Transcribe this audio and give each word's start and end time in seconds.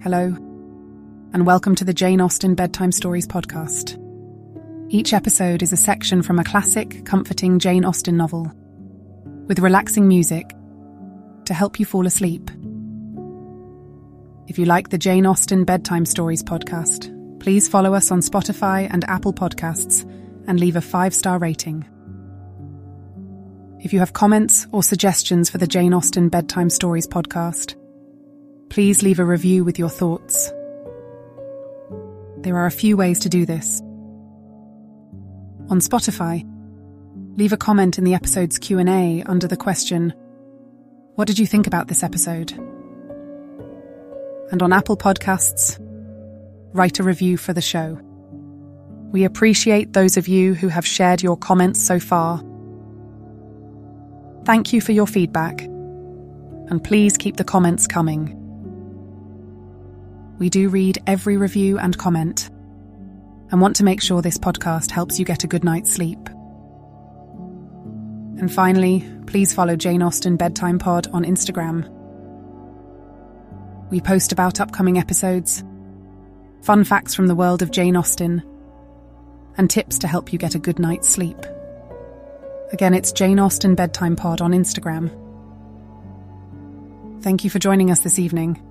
Hello, 0.00 0.26
and 1.32 1.44
welcome 1.44 1.74
to 1.74 1.84
the 1.84 1.92
Jane 1.92 2.20
Austen 2.20 2.54
Bedtime 2.54 2.92
Stories 2.92 3.26
podcast. 3.26 3.98
Each 4.90 5.12
episode 5.12 5.60
is 5.60 5.72
a 5.72 5.76
section 5.76 6.22
from 6.22 6.38
a 6.38 6.44
classic, 6.44 7.04
comforting 7.04 7.58
Jane 7.58 7.84
Austen 7.84 8.16
novel, 8.16 8.48
with 9.48 9.58
relaxing 9.58 10.06
music 10.06 10.54
to 11.46 11.52
help 11.52 11.80
you 11.80 11.84
fall 11.84 12.06
asleep. 12.06 12.48
If 14.46 14.56
you 14.56 14.66
like 14.66 14.90
the 14.90 14.98
Jane 14.98 15.26
Austen 15.26 15.64
Bedtime 15.64 16.06
Stories 16.06 16.44
podcast, 16.44 17.40
please 17.40 17.66
follow 17.66 17.92
us 17.92 18.12
on 18.12 18.20
Spotify 18.20 18.88
and 18.88 19.04
Apple 19.08 19.32
Podcasts 19.32 20.08
and 20.46 20.60
leave 20.60 20.76
a 20.76 20.80
five 20.80 21.12
star 21.12 21.40
rating. 21.40 21.84
If 23.80 23.92
you 23.92 23.98
have 23.98 24.12
comments 24.12 24.68
or 24.70 24.84
suggestions 24.84 25.50
for 25.50 25.58
the 25.58 25.66
Jane 25.66 25.92
Austen 25.92 26.28
Bedtime 26.28 26.70
Stories 26.70 27.08
podcast, 27.08 27.74
please 28.68 29.02
leave 29.02 29.18
a 29.18 29.24
review 29.24 29.64
with 29.64 29.78
your 29.78 29.88
thoughts. 29.88 30.50
There 32.38 32.56
are 32.56 32.66
a 32.66 32.70
few 32.70 32.96
ways 32.96 33.20
to 33.20 33.28
do 33.28 33.46
this. 33.46 33.80
On 35.70 35.80
Spotify, 35.80 36.44
leave 37.36 37.52
a 37.52 37.56
comment 37.56 37.98
in 37.98 38.04
the 38.04 38.14
episode's 38.14 38.58
Q&A 38.58 39.22
under 39.24 39.46
the 39.46 39.56
question, 39.56 40.14
What 41.14 41.26
did 41.26 41.38
you 41.38 41.46
think 41.46 41.66
about 41.66 41.88
this 41.88 42.02
episode? 42.02 42.52
And 44.50 44.62
on 44.62 44.72
Apple 44.72 44.96
Podcasts, 44.96 45.78
write 46.72 46.98
a 46.98 47.02
review 47.02 47.36
for 47.36 47.52
the 47.52 47.60
show. 47.60 48.00
We 49.12 49.24
appreciate 49.24 49.92
those 49.92 50.16
of 50.16 50.28
you 50.28 50.54
who 50.54 50.68
have 50.68 50.86
shared 50.86 51.22
your 51.22 51.36
comments 51.36 51.80
so 51.80 51.98
far 51.98 52.42
Thank 54.48 54.72
you 54.72 54.80
for 54.80 54.92
your 54.92 55.06
feedback, 55.06 55.60
and 55.60 56.82
please 56.82 57.18
keep 57.18 57.36
the 57.36 57.44
comments 57.44 57.86
coming. 57.86 58.34
We 60.38 60.50
do 60.50 60.68
read 60.68 60.98
every 61.06 61.36
review 61.36 61.78
and 61.78 61.98
comment, 61.98 62.48
and 63.50 63.60
want 63.60 63.76
to 63.76 63.84
make 63.84 64.00
sure 64.00 64.22
this 64.22 64.38
podcast 64.38 64.90
helps 64.90 65.18
you 65.18 65.24
get 65.24 65.42
a 65.42 65.48
good 65.48 65.64
night's 65.64 65.92
sleep. 65.92 66.28
And 68.38 68.52
finally, 68.52 69.04
please 69.26 69.52
follow 69.52 69.74
Jane 69.74 70.00
Austen 70.00 70.36
Bedtime 70.36 70.78
Pod 70.78 71.08
on 71.12 71.24
Instagram. 71.24 71.90
We 73.90 74.00
post 74.00 74.30
about 74.30 74.60
upcoming 74.60 74.96
episodes, 74.96 75.64
fun 76.62 76.84
facts 76.84 77.14
from 77.14 77.26
the 77.26 77.34
world 77.34 77.62
of 77.62 77.72
Jane 77.72 77.96
Austen, 77.96 78.44
and 79.56 79.68
tips 79.68 79.98
to 79.98 80.06
help 80.06 80.32
you 80.32 80.38
get 80.38 80.54
a 80.54 80.60
good 80.60 80.78
night's 80.78 81.08
sleep. 81.08 81.38
Again, 82.72 82.94
it's 82.94 83.10
Jane 83.10 83.40
Austen 83.40 83.74
Bedtime 83.74 84.14
Pod 84.14 84.40
on 84.40 84.52
Instagram. 84.52 85.10
Thank 87.22 87.42
you 87.42 87.50
for 87.50 87.58
joining 87.58 87.90
us 87.90 88.00
this 88.00 88.20
evening. 88.20 88.62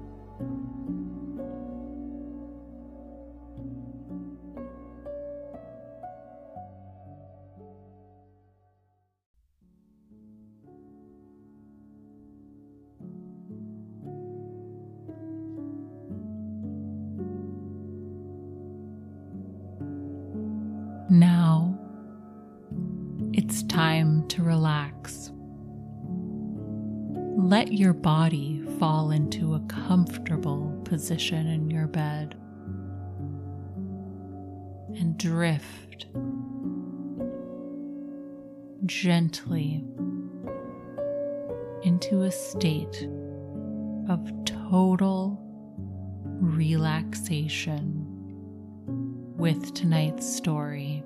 It's 23.38 23.62
time 23.64 24.28
to 24.30 24.42
relax. 24.42 25.32
Let 27.38 27.72
your 27.72 27.94
body 27.94 28.64
fall 28.80 29.12
into 29.12 29.54
a 29.54 29.60
comfortable 29.68 30.82
position 30.86 31.46
in 31.46 31.70
your 31.70 31.86
bed 31.86 32.36
and 35.00 35.16
drift 35.20 36.08
gently 38.88 39.86
into 41.84 42.24
a 42.24 42.32
state 42.32 43.08
of 44.10 44.32
total 44.46 45.40
relaxation 46.42 48.04
with 49.38 49.76
tonight's 49.76 50.28
story. 50.28 51.04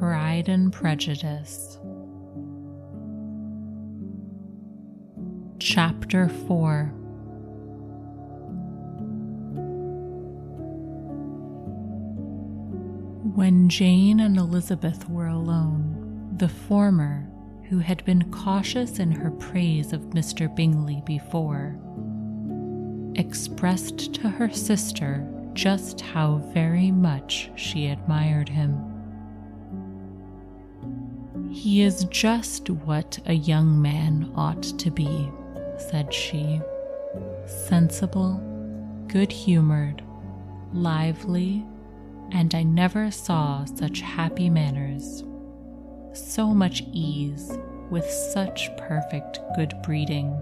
Pride 0.00 0.48
and 0.48 0.72
Prejudice. 0.72 1.78
Chapter 5.58 6.30
4 6.30 6.84
When 13.34 13.68
Jane 13.68 14.20
and 14.20 14.38
Elizabeth 14.38 15.06
were 15.06 15.26
alone, 15.26 16.32
the 16.38 16.48
former, 16.48 17.28
who 17.68 17.80
had 17.80 18.02
been 18.06 18.32
cautious 18.32 18.98
in 19.00 19.12
her 19.12 19.30
praise 19.32 19.92
of 19.92 20.00
Mr. 20.14 20.56
Bingley 20.56 21.02
before, 21.04 21.78
expressed 23.16 24.14
to 24.14 24.30
her 24.30 24.48
sister 24.50 25.30
just 25.52 26.00
how 26.00 26.36
very 26.54 26.90
much 26.90 27.50
she 27.54 27.88
admired 27.88 28.48
him. 28.48 28.89
He 31.60 31.82
is 31.82 32.04
just 32.04 32.70
what 32.70 33.18
a 33.26 33.34
young 33.34 33.82
man 33.82 34.32
ought 34.34 34.62
to 34.62 34.90
be, 34.90 35.30
said 35.76 36.10
she. 36.10 36.58
Sensible, 37.44 38.40
good 39.08 39.30
humored, 39.30 40.02
lively, 40.72 41.66
and 42.32 42.54
I 42.54 42.62
never 42.62 43.10
saw 43.10 43.66
such 43.66 44.00
happy 44.00 44.48
manners, 44.48 45.22
so 46.14 46.54
much 46.54 46.82
ease, 46.94 47.52
with 47.90 48.06
such 48.06 48.74
perfect 48.78 49.38
good 49.54 49.74
breeding. 49.82 50.34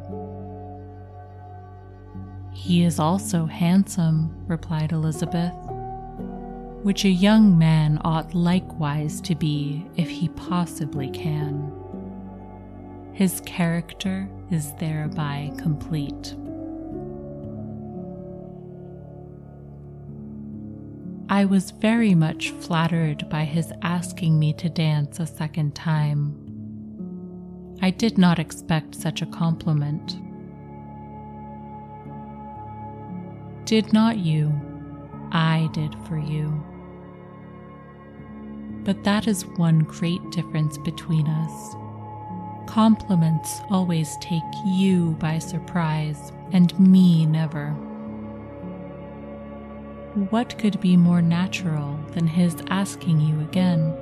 He 2.53 2.85
is 2.85 3.01
also 3.01 3.47
handsome, 3.47 4.33
replied 4.47 4.93
Elizabeth 4.93 5.53
which 6.89 7.05
a 7.05 7.11
young 7.11 7.59
man 7.59 8.01
ought 8.03 8.35
likewise 8.35 9.21
to 9.21 9.35
be 9.35 9.87
if 9.99 10.09
he 10.09 10.27
possibly 10.31 11.11
can. 11.11 11.71
His 13.13 13.43
character 13.43 14.27
is 14.51 14.73
thereby 14.77 15.53
complete. 15.59 16.35
I 21.29 21.45
was 21.45 21.73
very 21.73 22.15
much 22.15 22.53
flattered 22.53 23.29
by 23.29 23.45
his 23.45 23.71
asking 23.83 24.39
me 24.39 24.55
to 24.55 24.71
dance 24.71 25.21
a 25.21 25.27
second 25.27 25.75
time. 25.75 26.39
I 27.83 27.91
did 27.91 28.17
not 28.17 28.39
expect 28.39 28.95
such 28.95 29.21
a 29.21 29.27
compliment. 29.27 30.17
Did 33.67 33.93
not 33.93 34.17
you? 34.17 34.59
I 35.31 35.69
did 35.75 35.95
for 36.07 36.17
you. 36.17 36.65
But 38.89 39.05
that 39.05 39.29
is 39.29 39.45
one 39.45 39.81
great 39.81 40.31
difference 40.31 40.79
between 40.79 41.29
us. 41.29 41.77
Compliments 42.67 43.61
always 43.69 44.17
take 44.23 44.41
you 44.65 45.11
by 45.21 45.41
surprise, 45.41 46.33
and 46.53 46.73
me 46.81 47.27
never. 47.27 47.73
What 50.31 50.57
could 50.57 50.81
be 50.81 50.97
more 50.97 51.21
natural 51.21 52.01
than 52.13 52.27
his 52.27 52.57
asking 52.71 53.21
you 53.21 53.39
again? 53.41 53.93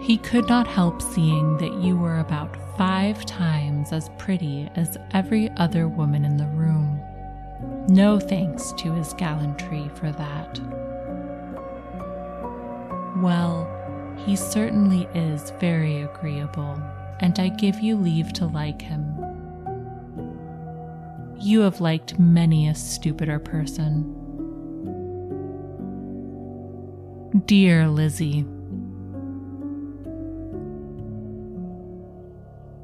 He 0.00 0.16
could 0.16 0.48
not 0.48 0.66
help 0.66 1.02
seeing 1.02 1.58
that 1.58 1.74
you 1.74 1.94
were 1.94 2.20
about 2.20 2.56
five 2.78 3.26
times 3.26 3.92
as 3.92 4.08
pretty 4.16 4.70
as 4.76 4.96
every 5.12 5.50
other 5.58 5.88
woman 5.88 6.24
in 6.24 6.38
the 6.38 6.46
room. 6.46 7.02
No 7.86 8.18
thanks 8.18 8.72
to 8.78 8.94
his 8.94 9.12
gallantry 9.12 9.90
for 9.94 10.10
that. 10.10 10.87
Well, 13.20 13.68
he 14.24 14.36
certainly 14.36 15.08
is 15.12 15.50
very 15.58 16.02
agreeable, 16.02 16.80
and 17.18 17.36
I 17.40 17.48
give 17.48 17.80
you 17.80 17.96
leave 17.96 18.32
to 18.34 18.46
like 18.46 18.80
him. 18.80 19.04
You 21.40 21.60
have 21.60 21.80
liked 21.80 22.18
many 22.18 22.68
a 22.68 22.74
stupider 22.74 23.40
person. 23.40 24.14
Dear 27.46 27.88
Lizzie, 27.88 28.44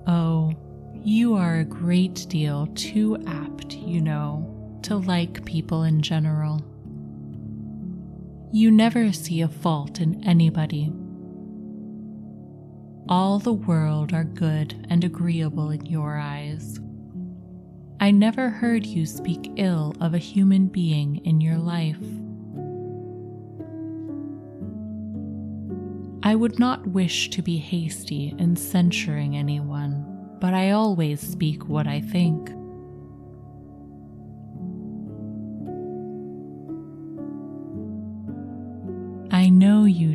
Oh, 0.07 0.53
you 1.03 1.35
are 1.35 1.59
a 1.59 1.65
great 1.65 2.27
deal 2.29 2.67
too 2.75 3.23
apt, 3.27 3.75
you 3.75 4.01
know, 4.01 4.79
to 4.83 4.97
like 4.97 5.45
people 5.45 5.85
in 5.85 6.03
general. 6.03 6.61
You 8.55 8.71
never 8.71 9.13
see 9.13 9.41
a 9.41 9.49
fault 9.49 10.01
in 10.01 10.23
anybody. 10.23 10.93
all 13.09 13.39
the 13.39 13.53
world 13.53 14.13
are 14.15 14.25
good 14.25 14.87
and 14.89 15.05
agreeable 15.05 15.71
in 15.71 15.85
your 15.87 16.17
eyes. 16.17 16.79
I 18.01 18.11
never 18.13 18.49
heard 18.49 18.87
you 18.87 19.07
speak 19.07 19.53
ill 19.57 19.95
of 20.01 20.15
a 20.15 20.19
human 20.19 20.69
being 20.69 21.17
in 21.25 21.41
your 21.41 21.59
life. 21.59 21.99
I 26.23 26.35
would 26.35 26.59
not 26.59 26.87
wish 26.87 27.31
to 27.31 27.43
be 27.43 27.59
hasty 27.59 28.35
in 28.39 28.57
censuring 28.57 29.37
anyone, 29.37 30.37
but 30.41 30.55
I 30.55 30.71
always 30.71 31.21
speak 31.21 31.69
what 31.69 31.87
I 31.87 32.01
think. 32.01 32.51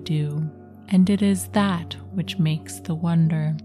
Do, 0.09 0.50
and 0.88 1.07
it 1.07 1.21
is 1.21 1.50
that 1.50 1.95
which 2.13 2.39
makes 2.39 2.79
the 2.79 2.95
wonder. 2.95 3.56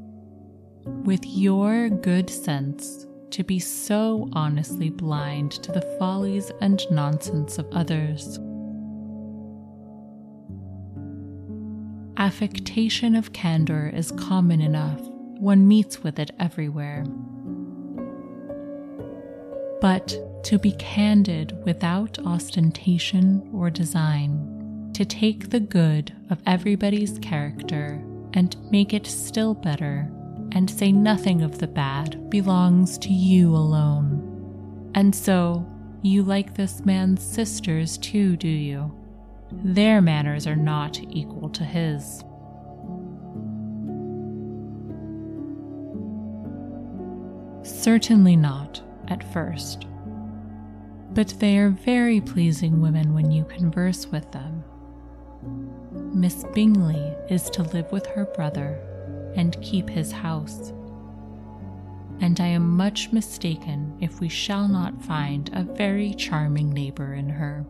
With 0.84 1.24
your 1.24 1.88
good 1.88 2.28
sense, 2.28 3.06
to 3.30 3.42
be 3.42 3.58
so 3.58 4.28
honestly 4.34 4.90
blind 4.90 5.52
to 5.52 5.72
the 5.72 5.96
follies 5.98 6.52
and 6.60 6.84
nonsense 6.90 7.58
of 7.58 7.66
others. 7.72 8.38
Affectation 12.18 13.16
of 13.16 13.32
candor 13.32 13.90
is 13.94 14.12
common 14.12 14.60
enough, 14.60 15.00
one 15.40 15.66
meets 15.66 16.02
with 16.02 16.18
it 16.18 16.30
everywhere. 16.38 17.06
But 19.80 20.14
to 20.44 20.58
be 20.58 20.72
candid 20.72 21.64
without 21.64 22.18
ostentation 22.18 23.48
or 23.52 23.70
design, 23.70 24.53
to 24.94 25.04
take 25.04 25.50
the 25.50 25.60
good 25.60 26.14
of 26.30 26.40
everybody's 26.46 27.18
character 27.18 28.02
and 28.32 28.56
make 28.70 28.94
it 28.94 29.06
still 29.06 29.54
better, 29.54 30.10
and 30.52 30.70
say 30.70 30.92
nothing 30.92 31.42
of 31.42 31.58
the 31.58 31.66
bad, 31.66 32.30
belongs 32.30 32.96
to 32.98 33.12
you 33.12 33.54
alone. 33.54 34.90
And 34.94 35.14
so, 35.14 35.66
you 36.02 36.22
like 36.22 36.54
this 36.54 36.84
man's 36.84 37.22
sisters 37.22 37.98
too, 37.98 38.36
do 38.36 38.48
you? 38.48 38.92
Their 39.52 40.00
manners 40.00 40.46
are 40.46 40.56
not 40.56 41.00
equal 41.10 41.48
to 41.50 41.64
his. 41.64 42.22
Certainly 47.62 48.36
not 48.36 48.82
at 49.08 49.32
first. 49.32 49.86
But 51.12 51.34
they 51.38 51.58
are 51.58 51.70
very 51.70 52.20
pleasing 52.20 52.80
women 52.80 53.14
when 53.14 53.30
you 53.30 53.44
converse 53.44 54.06
with 54.06 54.30
them. 54.32 54.53
Miss 56.14 56.44
Bingley 56.54 57.12
is 57.28 57.50
to 57.50 57.64
live 57.64 57.90
with 57.90 58.06
her 58.06 58.24
brother 58.24 58.78
and 59.34 59.60
keep 59.60 59.90
his 59.90 60.12
house. 60.12 60.72
And 62.20 62.38
I 62.40 62.46
am 62.46 62.76
much 62.76 63.12
mistaken 63.12 63.98
if 64.00 64.20
we 64.20 64.28
shall 64.28 64.68
not 64.68 65.02
find 65.02 65.50
a 65.52 65.64
very 65.64 66.14
charming 66.14 66.70
neighbor 66.70 67.14
in 67.14 67.28
her. 67.28 67.66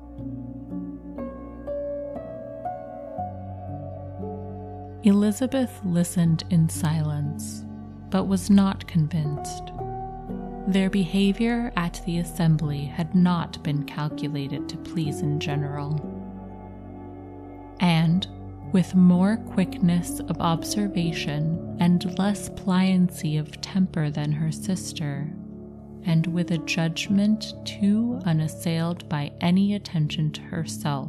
Elizabeth 5.05 5.81
listened 5.82 6.44
in 6.50 6.69
silence, 6.69 7.64
but 8.11 8.25
was 8.25 8.50
not 8.50 8.87
convinced. 8.87 9.73
Their 10.69 10.90
behavior 10.90 11.73
at 11.76 12.02
the 12.05 12.19
assembly 12.19 12.85
had 12.85 13.14
not 13.14 13.62
been 13.62 13.85
calculated 13.85 14.69
to 14.69 14.76
please 14.76 15.23
in 15.23 15.40
general. 15.40 15.99
And, 17.81 18.26
with 18.75 18.97
more 18.97 19.37
quickness 19.37 20.19
of 20.19 20.41
observation 20.41 21.76
and 21.79 22.19
less 22.19 22.49
pliancy 22.50 23.38
of 23.38 23.61
temper 23.61 24.11
than 24.11 24.32
her 24.32 24.50
sister, 24.50 25.32
and 26.05 26.26
with 26.26 26.50
a 26.50 26.59
judgment 26.59 27.55
too 27.65 28.21
unassailed 28.26 29.09
by 29.09 29.31
any 29.41 29.76
attention 29.76 30.29
to 30.32 30.41
herself, 30.41 31.09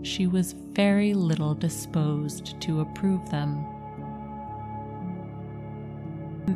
she 0.00 0.26
was 0.26 0.54
very 0.72 1.12
little 1.12 1.54
disposed 1.54 2.58
to 2.58 2.80
approve 2.80 3.30
them. 3.30 3.62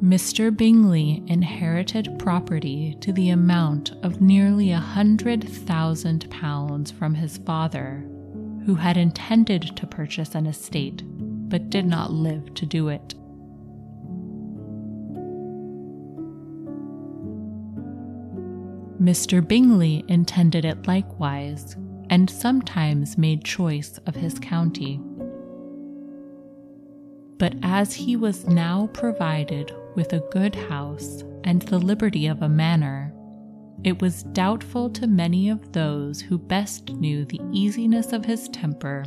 Mr. 0.02 0.54
Bingley 0.54 1.22
inherited 1.28 2.18
property 2.18 2.96
to 3.00 3.12
the 3.12 3.30
amount 3.30 3.92
of 4.02 4.20
nearly 4.20 4.72
a 4.72 4.78
hundred 4.78 5.48
thousand 5.48 6.28
pounds 6.30 6.90
from 6.90 7.14
his 7.14 7.38
father 7.38 8.04
who 8.66 8.74
had 8.74 8.96
intended 8.96 9.76
to 9.76 9.86
purchase 9.86 10.34
an 10.34 10.46
estate 10.46 11.02
but 11.48 11.70
did 11.70 11.86
not 11.86 12.12
live 12.12 12.52
to 12.54 12.66
do 12.66 12.88
it. 12.88 13.14
Mr. 19.06 19.46
Bingley 19.46 20.04
intended 20.08 20.64
it 20.64 20.88
likewise, 20.88 21.76
and 22.10 22.28
sometimes 22.28 23.16
made 23.16 23.44
choice 23.44 23.98
of 24.04 24.16
his 24.16 24.36
county. 24.40 25.00
But 27.38 27.54
as 27.62 27.94
he 27.94 28.16
was 28.16 28.48
now 28.48 28.88
provided 28.92 29.72
with 29.94 30.12
a 30.12 30.24
good 30.32 30.56
house 30.56 31.22
and 31.44 31.62
the 31.62 31.78
liberty 31.78 32.26
of 32.26 32.42
a 32.42 32.48
manor, 32.48 33.14
it 33.84 34.02
was 34.02 34.24
doubtful 34.24 34.90
to 34.90 35.06
many 35.06 35.50
of 35.50 35.70
those 35.70 36.20
who 36.20 36.36
best 36.36 36.90
knew 36.94 37.24
the 37.24 37.40
easiness 37.52 38.12
of 38.12 38.24
his 38.24 38.48
temper 38.48 39.04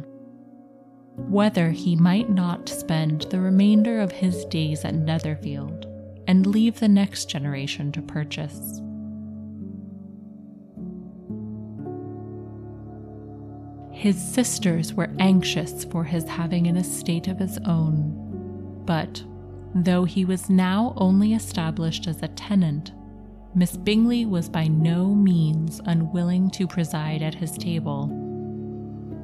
whether 1.28 1.72
he 1.72 1.98
might 1.98 2.30
not 2.30 2.70
spend 2.70 3.24
the 3.24 3.42
remainder 3.42 4.00
of 4.00 4.10
his 4.10 4.46
days 4.46 4.86
at 4.86 4.96
Netherfield 4.96 5.86
and 6.28 6.48
leave 6.48 6.80
the 6.80 6.88
next 6.88 7.26
generation 7.26 7.92
to 7.92 8.02
purchase. 8.02 8.82
His 14.00 14.18
sisters 14.18 14.94
were 14.94 15.14
anxious 15.20 15.84
for 15.84 16.06
his 16.06 16.24
having 16.24 16.68
an 16.68 16.78
estate 16.78 17.28
of 17.28 17.38
his 17.38 17.58
own, 17.66 18.82
but 18.86 19.22
though 19.76 20.06
he 20.06 20.24
was 20.24 20.50
now 20.50 20.94
only 20.96 21.34
established 21.34 22.08
as 22.08 22.24
a 22.24 22.30
tenant 22.30 22.94
Miss 23.54 23.76
Bingley 23.76 24.26
was 24.26 24.48
by 24.48 24.70
no 24.70 25.14
means 25.14 25.82
unwilling 25.84 26.50
to 26.52 26.66
preside 26.66 27.22
at 27.22 27.36
his 27.36 27.58
table. 27.58 28.08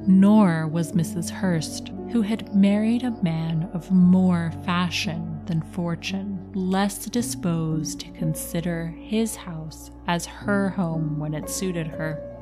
Nor 0.06 0.68
was 0.68 0.92
Mrs. 0.92 1.30
Hurst, 1.30 1.90
who 2.10 2.20
had 2.20 2.54
married 2.54 3.02
a 3.02 3.22
man 3.22 3.70
of 3.72 3.90
more 3.90 4.52
fashion 4.66 5.40
than 5.46 5.62
fortune, 5.62 6.50
less 6.52 7.06
disposed 7.06 8.00
to 8.00 8.10
consider 8.10 8.94
his 8.98 9.36
house 9.36 9.90
as 10.06 10.26
her 10.26 10.68
home 10.68 11.18
when 11.18 11.32
it 11.32 11.48
suited 11.48 11.86
her. 11.86 12.35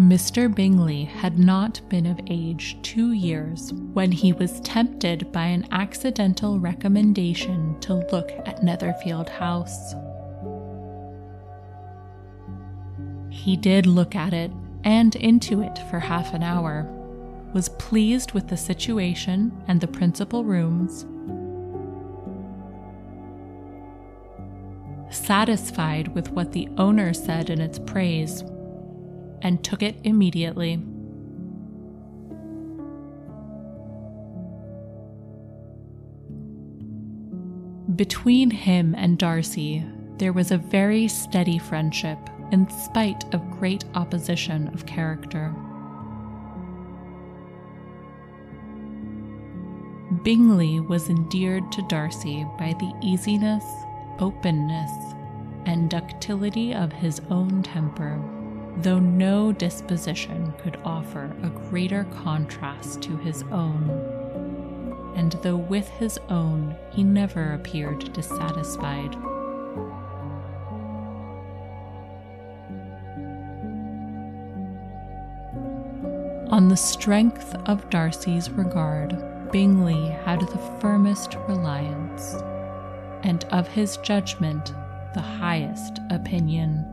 Mr. 0.00 0.52
Bingley 0.52 1.04
had 1.04 1.38
not 1.38 1.78
been 1.90 2.06
of 2.06 2.18
age 2.26 2.78
two 2.80 3.12
years 3.12 3.74
when 3.92 4.10
he 4.10 4.32
was 4.32 4.58
tempted 4.62 5.30
by 5.30 5.44
an 5.44 5.68
accidental 5.72 6.58
recommendation 6.58 7.78
to 7.80 7.96
look 8.10 8.32
at 8.46 8.62
Netherfield 8.62 9.28
House. 9.28 9.94
He 13.28 13.58
did 13.58 13.84
look 13.84 14.16
at 14.16 14.32
it 14.32 14.50
and 14.84 15.14
into 15.16 15.60
it 15.60 15.78
for 15.90 15.98
half 15.98 16.32
an 16.32 16.42
hour, 16.42 16.90
was 17.52 17.68
pleased 17.68 18.32
with 18.32 18.48
the 18.48 18.56
situation 18.56 19.52
and 19.68 19.82
the 19.82 19.86
principal 19.86 20.44
rooms, 20.44 21.04
satisfied 25.14 26.08
with 26.14 26.30
what 26.30 26.52
the 26.52 26.70
owner 26.78 27.12
said 27.12 27.50
in 27.50 27.60
its 27.60 27.78
praise, 27.78 28.42
and 29.42 29.62
took 29.62 29.82
it 29.82 29.96
immediately. 30.04 30.76
Between 37.96 38.50
him 38.50 38.94
and 38.96 39.18
Darcy, 39.18 39.84
there 40.18 40.32
was 40.32 40.50
a 40.50 40.58
very 40.58 41.08
steady 41.08 41.58
friendship 41.58 42.18
in 42.52 42.68
spite 42.70 43.24
of 43.34 43.50
great 43.50 43.84
opposition 43.94 44.68
of 44.68 44.86
character. 44.86 45.54
Bingley 50.22 50.80
was 50.80 51.08
endeared 51.08 51.70
to 51.72 51.82
Darcy 51.88 52.46
by 52.58 52.74
the 52.78 52.92
easiness, 53.02 53.64
openness, 54.18 54.90
and 55.66 55.88
ductility 55.88 56.74
of 56.74 56.92
his 56.92 57.20
own 57.30 57.62
temper, 57.62 58.20
though 58.78 58.98
no 58.98 59.52
disposition 59.52 60.52
could 60.58 60.78
offer 60.84 61.34
a 61.42 61.50
greater 61.68 62.04
contrast 62.04 63.02
to 63.02 63.16
his 63.18 63.42
own, 63.50 63.90
and 65.16 65.32
though 65.42 65.56
with 65.56 65.88
his 65.88 66.18
own 66.28 66.76
he 66.90 67.04
never 67.04 67.52
appeared 67.52 68.12
dissatisfied. 68.12 69.14
On 76.50 76.68
the 76.68 76.76
strength 76.76 77.54
of 77.66 77.88
Darcy's 77.90 78.50
regard, 78.50 79.16
Bingley 79.52 80.08
had 80.24 80.40
the 80.40 80.58
firmest 80.80 81.36
reliance, 81.46 82.34
and 83.22 83.44
of 83.52 83.68
his 83.68 83.98
judgment 83.98 84.74
the 85.14 85.20
highest 85.20 86.00
opinion. 86.10 86.89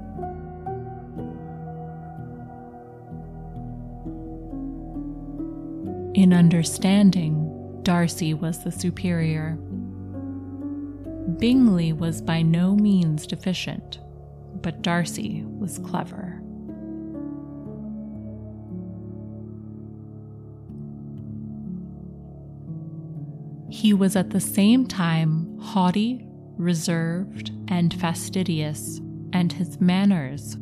In 6.17 6.33
understanding, 6.33 7.79
Darcy 7.83 8.33
was 8.33 8.63
the 8.63 8.71
superior. 8.71 9.51
Bingley 11.37 11.93
was 11.93 12.23
by 12.23 12.41
no 12.41 12.75
means 12.75 13.27
deficient, 13.27 13.99
but 14.63 14.81
Darcy 14.81 15.43
was 15.45 15.77
clever. 15.77 16.41
He 23.69 23.93
was 23.93 24.15
at 24.15 24.31
the 24.31 24.41
same 24.41 24.87
time 24.87 25.59
haughty, 25.59 26.25
reserved, 26.57 27.51
and 27.67 27.93
fastidious, 27.93 28.99
and 29.33 29.53
his 29.53 29.79
manners, 29.79 30.57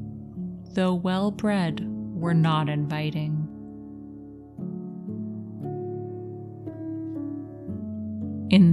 though 0.74 0.96
well 0.96 1.32
bred, 1.32 1.88
were 1.88 2.34
not 2.34 2.68
inviting. 2.68 3.45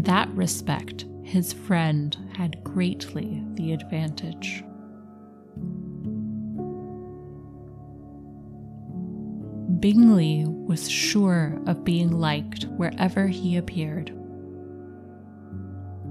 In 0.02 0.06
that 0.06 0.34
respect, 0.34 1.04
his 1.22 1.52
friend 1.52 2.16
had 2.36 2.64
greatly 2.64 3.40
the 3.54 3.72
advantage. 3.72 4.64
Bingley 9.78 10.44
was 10.48 10.90
sure 10.90 11.56
of 11.68 11.84
being 11.84 12.10
liked 12.10 12.64
wherever 12.64 13.28
he 13.28 13.56
appeared. 13.56 14.12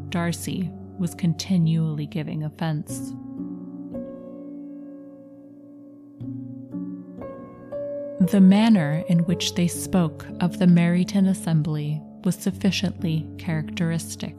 Darcy 0.08 0.72
was 0.98 1.14
continually 1.14 2.06
giving 2.06 2.46
offense. 2.46 3.10
The 8.32 8.40
manner 8.40 9.04
in 9.10 9.20
which 9.26 9.56
they 9.56 9.68
spoke 9.68 10.26
of 10.40 10.60
the 10.60 10.66
Meryton 10.66 11.28
Assembly 11.28 12.02
was 12.24 12.36
sufficiently 12.36 13.28
characteristic. 13.38 14.36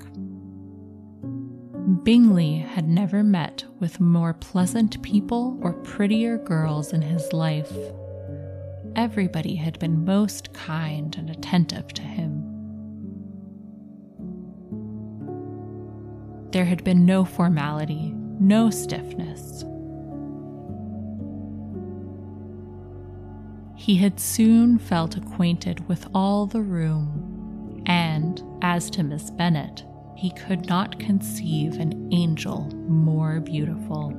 Bingley 2.05 2.59
had 2.59 2.89
never 2.89 3.23
met 3.23 3.65
with 3.81 4.01
more 4.01 4.35
pleasant 4.35 5.03
people 5.03 5.59
or 5.63 5.73
prettier 5.73 6.39
girls 6.39 6.93
in 6.93 7.03
his 7.03 7.33
life. 7.33 7.73
Everybody 8.95 9.57
had 9.57 9.79
been 9.79 10.05
most 10.05 10.53
kind 10.53 11.15
and 11.17 11.31
attentive 11.31 11.89
to 11.95 12.03
him. 12.03 12.49
There 16.53 16.67
had 16.67 16.85
been 16.85 17.07
no 17.07 17.25
formality, 17.25 18.13
no 18.39 18.69
stiffness. 18.69 19.65
He 23.75 23.97
had 23.97 24.21
soon 24.21 24.79
felt 24.79 25.17
acquainted 25.17 25.89
with 25.89 26.07
all 26.15 26.47
the 26.47 26.61
room, 26.61 27.32
and 27.87 28.43
as 28.63 28.91
to 28.91 29.03
Miss 29.03 29.31
Bennet, 29.31 29.85
he 30.17 30.31
could 30.31 30.69
not 30.69 30.99
conceive 30.99 31.75
an 31.75 32.09
angel 32.13 32.69
more 32.89 33.41
beautiful. 33.41 34.11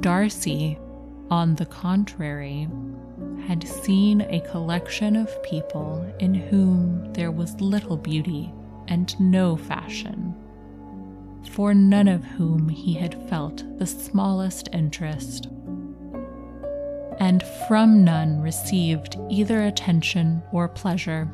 Darcy, 0.00 0.78
on 1.30 1.54
the 1.54 1.66
contrary, 1.66 2.68
had 3.46 3.66
seen 3.66 4.22
a 4.22 4.40
collection 4.50 5.16
of 5.16 5.42
people 5.42 6.10
in 6.18 6.34
whom 6.34 7.12
there 7.12 7.30
was 7.30 7.60
little 7.60 7.96
beauty 7.96 8.52
and 8.88 9.18
no 9.20 9.56
fashion, 9.56 10.34
for 11.50 11.74
none 11.74 12.08
of 12.08 12.24
whom 12.24 12.68
he 12.68 12.94
had 12.94 13.28
felt 13.28 13.62
the 13.78 13.86
smallest 13.86 14.68
interest, 14.72 15.48
and 17.24 17.42
from 17.66 18.04
none 18.04 18.38
received 18.38 19.16
either 19.30 19.62
attention 19.62 20.42
or 20.52 20.68
pleasure. 20.68 21.26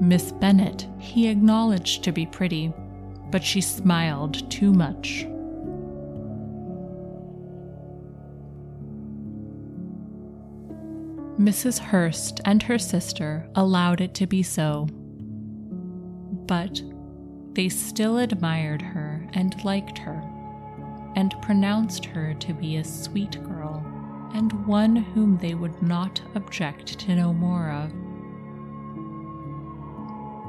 Miss 0.00 0.32
Bennet 0.32 0.88
he 0.98 1.28
acknowledged 1.28 2.02
to 2.02 2.10
be 2.10 2.26
pretty, 2.26 2.72
but 3.30 3.44
she 3.44 3.60
smiled 3.60 4.50
too 4.50 4.72
much. 4.72 5.26
Mrs. 11.38 11.78
Hurst 11.78 12.40
and 12.44 12.64
her 12.64 12.78
sister 12.78 13.48
allowed 13.54 14.00
it 14.00 14.12
to 14.14 14.26
be 14.26 14.42
so, 14.42 14.88
but 16.50 16.82
they 17.52 17.68
still 17.68 18.18
admired 18.18 18.82
her 18.82 19.24
and 19.34 19.64
liked 19.64 19.96
her, 19.96 20.20
and 21.14 21.40
pronounced 21.40 22.04
her 22.04 22.34
to 22.34 22.52
be 22.52 22.74
a 22.76 22.82
sweet 22.84 23.40
girl 23.44 23.86
and 24.34 24.66
one 24.66 24.96
whom 24.96 25.38
they 25.38 25.54
would 25.54 25.80
not 25.80 26.20
object 26.34 26.98
to 26.98 27.14
know 27.14 27.32
more 27.32 27.70
of. 27.70 27.92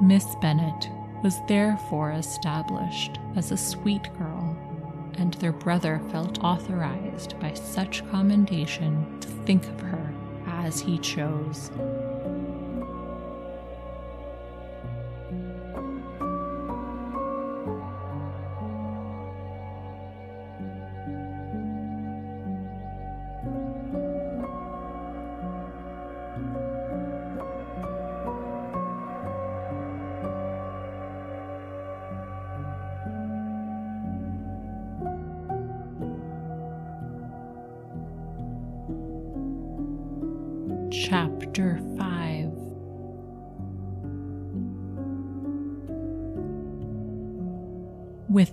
Miss 0.02 0.26
Bennet 0.42 0.90
was 1.24 1.38
therefore 1.48 2.14
established 2.14 3.20
as 3.36 3.52
a 3.52 3.58
sweet 3.58 4.12
girl, 4.18 4.58
and 5.20 5.36
their 5.36 5.54
brother 5.54 6.02
felt 6.10 6.44
authorized 6.44 7.40
by 7.40 7.54
such 7.54 8.10
commendation 8.10 9.20
to 9.20 9.28
think 9.46 9.68
of 9.68 9.80
her 9.82 10.12
as 10.48 10.80
he 10.80 10.98
chose. 10.98 11.70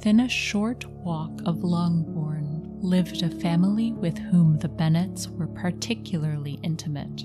Within 0.08 0.24
a 0.24 0.28
short 0.30 0.86
walk 1.04 1.42
of 1.44 1.62
Longbourn 1.62 2.78
lived 2.80 3.22
a 3.22 3.28
family 3.28 3.92
with 3.92 4.16
whom 4.16 4.56
the 4.56 4.66
Bennets 4.66 5.28
were 5.28 5.48
particularly 5.48 6.58
intimate. 6.62 7.24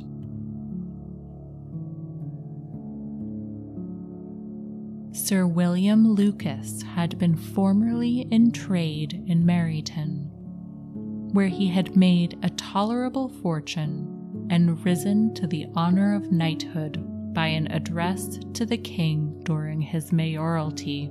Sir 5.16 5.48
William 5.48 6.12
Lucas 6.12 6.82
had 6.82 7.18
been 7.18 7.38
formerly 7.38 8.28
in 8.30 8.52
trade 8.52 9.24
in 9.28 9.46
Meryton, 9.46 10.28
where 11.32 11.48
he 11.48 11.70
had 11.70 11.96
made 11.96 12.38
a 12.44 12.50
tolerable 12.50 13.30
fortune 13.30 14.48
and 14.50 14.84
risen 14.84 15.34
to 15.36 15.48
the 15.48 15.68
honor 15.74 16.16
of 16.16 16.34
knighthood 16.34 17.02
by 17.34 17.48
an 17.48 17.72
address 17.72 18.40
to 18.56 18.66
the 18.66 18.78
king 18.78 19.40
during 19.46 19.80
his 19.80 20.12
mayoralty. 20.12 21.10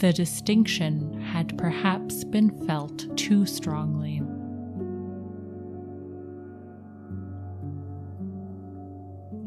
The 0.00 0.12
distinction 0.14 1.20
had 1.20 1.58
perhaps 1.58 2.24
been 2.24 2.66
felt 2.66 3.14
too 3.14 3.44
strongly. 3.44 4.22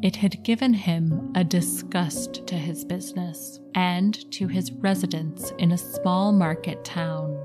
It 0.04 0.16
had 0.18 0.44
given 0.44 0.75
him 0.75 1.32
a 1.34 1.44
disgust 1.44 2.46
to 2.46 2.56
his 2.56 2.86
business 2.86 3.60
and 3.74 4.14
to 4.34 4.48
his 4.48 4.72
residence 4.72 5.52
in 5.58 5.72
a 5.72 5.80
small 5.80 6.32
market 6.32 6.86
town. 6.86 7.36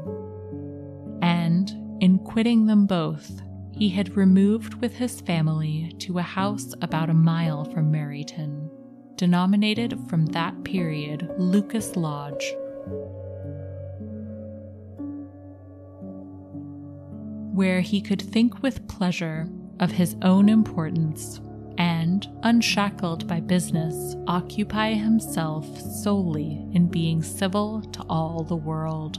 And 1.22 1.72
in 2.02 2.18
quitting 2.18 2.66
them 2.66 2.84
both, 2.84 3.40
he 3.72 3.88
had 3.88 4.14
removed 4.14 4.74
with 4.74 4.94
his 4.96 5.22
family 5.22 5.94
to 6.00 6.18
a 6.18 6.22
house 6.22 6.74
about 6.82 7.08
a 7.08 7.14
mile 7.14 7.64
from 7.64 7.90
Meryton, 7.90 8.68
denominated 9.16 9.98
from 10.10 10.26
that 10.26 10.64
period 10.64 11.30
Lucas 11.38 11.96
Lodge 11.96 12.52
where 17.60 17.80
he 17.82 18.00
could 18.00 18.22
think 18.22 18.62
with 18.62 18.88
pleasure 18.88 19.46
of 19.80 19.90
his 19.90 20.16
own 20.22 20.48
importance 20.48 21.40
and, 21.76 22.26
unshackled 22.42 23.26
by 23.26 23.40
business, 23.40 24.16
occupy 24.26 24.94
himself 24.94 25.66
solely 25.80 26.66
in 26.72 26.86
being 26.86 27.22
civil 27.22 27.82
to 27.82 28.02
all 28.08 28.44
the 28.44 28.56
world. 28.56 29.18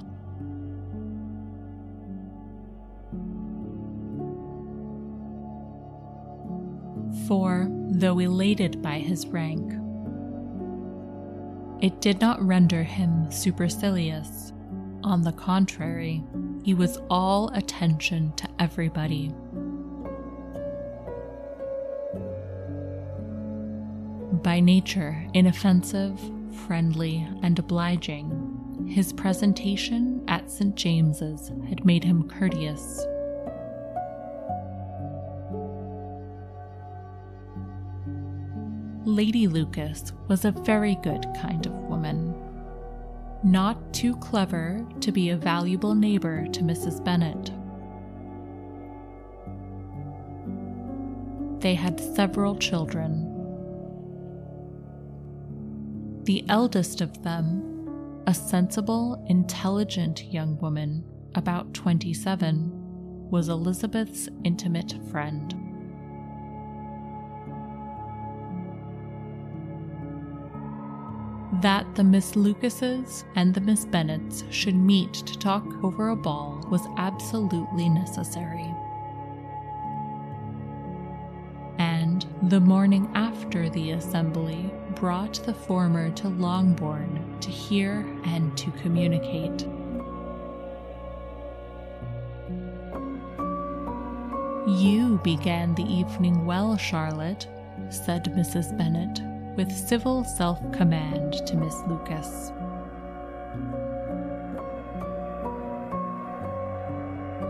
For, 7.27 7.67
though 7.91 8.19
elated 8.19 8.81
by 8.81 8.99
his 8.99 9.27
rank, 9.27 9.73
it 11.81 11.99
did 11.99 12.21
not 12.21 12.41
render 12.45 12.83
him 12.83 13.31
supercilious. 13.31 14.53
On 15.03 15.23
the 15.23 15.31
contrary, 15.31 16.23
he 16.63 16.75
was 16.75 16.99
all 17.09 17.49
attention 17.53 18.33
to 18.33 18.47
everybody. 18.59 19.33
By 24.43 24.59
nature 24.59 25.27
inoffensive, 25.33 26.19
friendly, 26.67 27.27
and 27.41 27.57
obliging, 27.57 28.87
his 28.87 29.11
presentation 29.11 30.23
at 30.27 30.49
St. 30.51 30.75
James's 30.75 31.51
had 31.67 31.83
made 31.83 32.03
him 32.03 32.27
courteous 32.27 33.05
Lady 39.05 39.47
Lucas 39.47 40.13
was 40.27 40.45
a 40.45 40.51
very 40.51 40.93
good 41.01 41.25
kind 41.41 41.65
of 41.65 41.73
woman. 41.73 42.35
Not 43.43 43.93
too 43.93 44.15
clever 44.17 44.85
to 44.99 45.11
be 45.11 45.31
a 45.31 45.37
valuable 45.37 45.95
neighbor 45.95 46.45
to 46.45 46.61
Mrs. 46.61 47.03
Bennet. 47.03 47.51
They 51.61 51.73
had 51.73 51.99
several 51.99 52.55
children. 52.55 53.27
The 56.25 56.45
eldest 56.47 57.01
of 57.01 57.23
them, 57.23 58.21
a 58.27 58.35
sensible, 58.35 59.25
intelligent 59.27 60.25
young 60.25 60.59
woman, 60.59 61.03
about 61.33 61.73
27, 61.73 63.29
was 63.31 63.49
Elizabeth's 63.49 64.29
intimate 64.43 64.93
friend. 65.09 65.60
That 71.61 71.93
the 71.93 72.03
Miss 72.03 72.35
Lucases 72.35 73.23
and 73.35 73.53
the 73.53 73.61
Miss 73.61 73.85
Bennets 73.85 74.43
should 74.49 74.75
meet 74.75 75.13
to 75.13 75.37
talk 75.37 75.63
over 75.83 76.09
a 76.09 76.15
ball 76.15 76.65
was 76.71 76.87
absolutely 76.97 77.87
necessary. 77.87 78.73
And 81.77 82.25
the 82.49 82.59
morning 82.59 83.11
after 83.13 83.69
the 83.69 83.91
assembly 83.91 84.73
brought 84.95 85.35
the 85.45 85.53
former 85.53 86.09
to 86.09 86.29
Longbourn 86.29 87.37
to 87.41 87.51
hear 87.51 88.07
and 88.25 88.57
to 88.57 88.71
communicate. 88.71 89.61
You 94.67 95.19
began 95.23 95.75
the 95.75 95.85
evening 95.85 96.43
well, 96.43 96.75
Charlotte, 96.75 97.45
said 97.91 98.25
Mrs. 98.35 98.75
Bennet 98.75 99.30
with 99.61 99.77
civil 99.77 100.23
self 100.23 100.59
command 100.71 101.33
to 101.45 101.55
Miss 101.55 101.75
Lucas. 101.87 102.51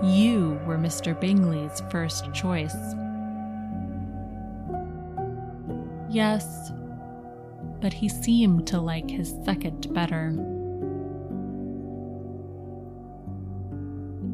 You 0.04 0.60
were 0.66 0.78
Mr. 0.78 1.18
Bingley's 1.18 1.82
first 1.90 2.34
choice. 2.34 2.76
Yes, 6.10 6.74
but 7.80 7.94
he 7.94 8.10
seemed 8.10 8.68
to 8.68 8.82
like 8.82 9.10
his 9.10 9.34
second 9.46 9.94
better. 9.94 10.36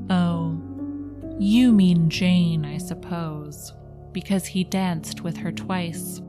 Oh, 0.09 0.59
you 1.37 1.71
mean 1.71 2.09
Jane, 2.09 2.65
I 2.65 2.79
suppose, 2.79 3.71
because 4.13 4.47
he 4.47 4.63
danced 4.63 5.21
with 5.21 5.37
her 5.37 5.51
twice. 5.51 6.21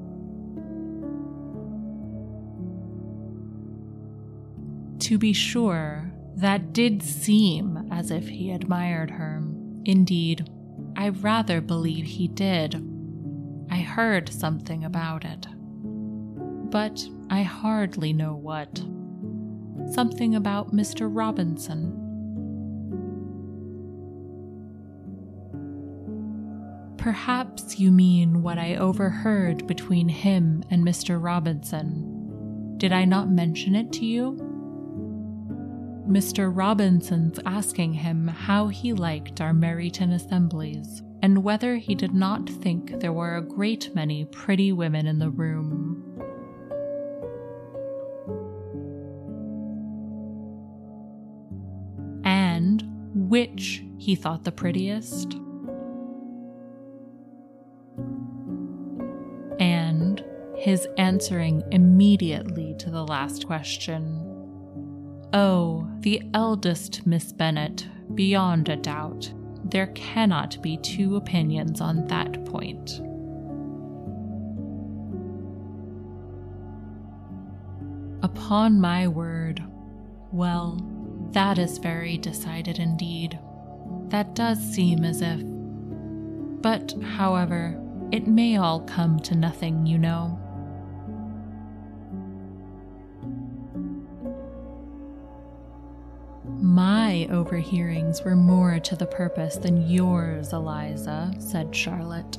To 5.08 5.16
be 5.16 5.32
sure, 5.32 6.12
that 6.36 6.74
did 6.74 7.02
seem 7.02 7.88
as 7.90 8.10
if 8.10 8.28
he 8.28 8.50
admired 8.50 9.10
her. 9.12 9.42
Indeed, 9.86 10.50
I 10.98 11.08
rather 11.08 11.62
believe 11.62 12.04
he 12.04 12.28
did. 12.28 12.74
I 13.70 13.76
heard 13.76 14.28
something 14.28 14.84
about 14.84 15.24
it. 15.24 15.46
But 16.70 17.08
I 17.30 17.40
hardly 17.40 18.12
know 18.12 18.34
what. 18.34 18.84
Something 19.94 20.34
about 20.34 20.74
Mr. 20.74 21.08
Robinson. 21.10 21.90
Perhaps 26.98 27.78
you 27.78 27.90
mean 27.90 28.42
what 28.42 28.58
I 28.58 28.76
overheard 28.76 29.66
between 29.66 30.10
him 30.10 30.64
and 30.70 30.84
Mr. 30.84 31.18
Robinson. 31.18 32.76
Did 32.76 32.92
I 32.92 33.06
not 33.06 33.30
mention 33.30 33.74
it 33.74 33.90
to 33.94 34.04
you? 34.04 34.47
Mr. 36.08 36.50
Robinson's 36.50 37.38
asking 37.44 37.92
him 37.92 38.28
how 38.28 38.68
he 38.68 38.94
liked 38.94 39.42
our 39.42 39.52
Meryton 39.52 40.14
assemblies, 40.14 41.02
and 41.20 41.44
whether 41.44 41.76
he 41.76 41.94
did 41.94 42.14
not 42.14 42.48
think 42.48 42.98
there 43.00 43.12
were 43.12 43.36
a 43.36 43.42
great 43.42 43.94
many 43.94 44.24
pretty 44.24 44.72
women 44.72 45.06
in 45.06 45.18
the 45.18 45.28
room. 45.28 46.02
And 52.24 52.82
which 53.14 53.84
he 53.98 54.14
thought 54.14 54.44
the 54.44 54.52
prettiest. 54.52 55.34
And 59.60 60.24
his 60.56 60.88
answering 60.96 61.62
immediately 61.70 62.74
to 62.78 62.88
the 62.88 63.04
last 63.04 63.46
question. 63.46 64.17
Oh, 65.32 65.86
the 66.00 66.22
eldest 66.32 67.06
Miss 67.06 67.32
Bennet, 67.32 67.86
beyond 68.14 68.68
a 68.68 68.76
doubt. 68.76 69.32
There 69.64 69.88
cannot 69.88 70.60
be 70.62 70.78
two 70.78 71.16
opinions 71.16 71.80
on 71.82 72.06
that 72.06 72.44
point. 72.46 73.02
Upon 78.22 78.80
my 78.80 79.06
word, 79.06 79.62
well, 80.32 80.82
that 81.32 81.58
is 81.58 81.76
very 81.78 82.16
decided 82.16 82.78
indeed. 82.78 83.38
that 84.08 84.34
does 84.34 84.58
seem 84.58 85.04
as 85.04 85.20
if. 85.22 85.40
But, 86.62 86.94
however, 87.02 87.80
it 88.10 88.26
may 88.26 88.56
all 88.56 88.80
come 88.80 89.20
to 89.20 89.34
nothing, 89.34 89.86
you 89.86 89.98
know. 89.98 90.38
My 97.18 97.26
overhearings 97.34 98.22
were 98.22 98.36
more 98.36 98.78
to 98.78 98.94
the 98.94 99.06
purpose 99.06 99.56
than 99.56 99.90
yours, 99.90 100.52
Eliza, 100.52 101.32
said 101.40 101.74
Charlotte. 101.74 102.38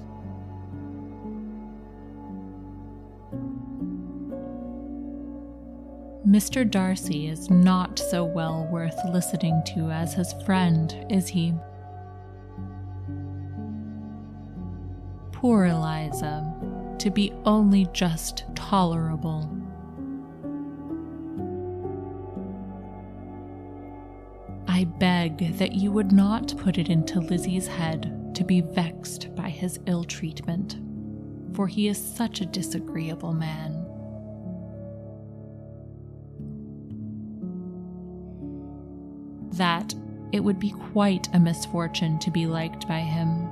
Mr. 6.25 6.69
Darcy 6.69 7.27
is 7.27 7.49
not 7.49 7.99
so 7.99 8.23
well 8.23 8.69
worth 8.71 8.97
listening 9.11 9.61
to 9.75 9.89
as 9.91 10.13
his 10.13 10.31
friend, 10.45 10.95
is 11.09 11.27
he? 11.27 11.53
Poor 15.33 15.65
Eliza, 15.65 16.53
to 16.99 17.09
be 17.09 17.33
only 17.43 17.85
just 17.91 18.45
tolerable. 18.55 19.58
I 24.79 24.85
beg 24.85 25.57
that 25.57 25.73
you 25.73 25.91
would 25.91 26.13
not 26.13 26.55
put 26.57 26.77
it 26.77 26.87
into 26.87 27.19
Lizzie's 27.19 27.67
head 27.67 28.33
to 28.33 28.45
be 28.45 28.61
vexed 28.61 29.35
by 29.35 29.49
his 29.49 29.77
ill 29.87 30.05
treatment, 30.05 30.77
for 31.53 31.67
he 31.67 31.89
is 31.89 31.97
such 31.97 32.39
a 32.39 32.45
disagreeable 32.45 33.33
man. 33.33 33.73
That 39.57 39.93
it 40.31 40.39
would 40.39 40.61
be 40.61 40.71
quite 40.93 41.27
a 41.33 41.39
misfortune 41.41 42.17
to 42.19 42.31
be 42.31 42.45
liked 42.47 42.87
by 42.87 42.99
him. 43.01 43.49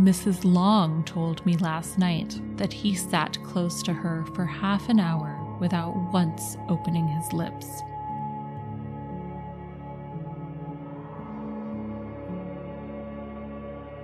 Mrs. 0.00 0.40
Long 0.42 1.04
told 1.04 1.46
me 1.46 1.56
last 1.58 1.98
night 1.98 2.40
that 2.56 2.72
he 2.72 2.96
sat 2.96 3.40
close 3.44 3.80
to 3.84 3.92
her 3.92 4.24
for 4.34 4.44
half 4.44 4.88
an 4.88 4.98
hour 4.98 5.38
without 5.60 5.94
once 6.12 6.56
opening 6.68 7.06
his 7.06 7.32
lips. 7.32 7.68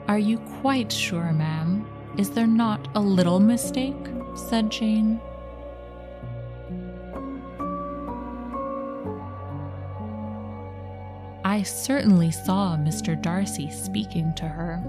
Are 0.08 0.18
you 0.18 0.38
quite 0.62 0.90
sure, 0.90 1.32
ma'am? 1.34 1.86
Is 2.16 2.30
there 2.30 2.46
not 2.46 2.88
a 2.94 3.00
little 3.00 3.40
mistake? 3.40 3.94
said 4.34 4.70
Jane. 4.70 5.20
I 11.44 11.62
certainly 11.62 12.30
saw 12.30 12.76
Mr. 12.78 13.20
Darcy 13.20 13.70
speaking 13.70 14.32
to 14.36 14.48
her. 14.48 14.82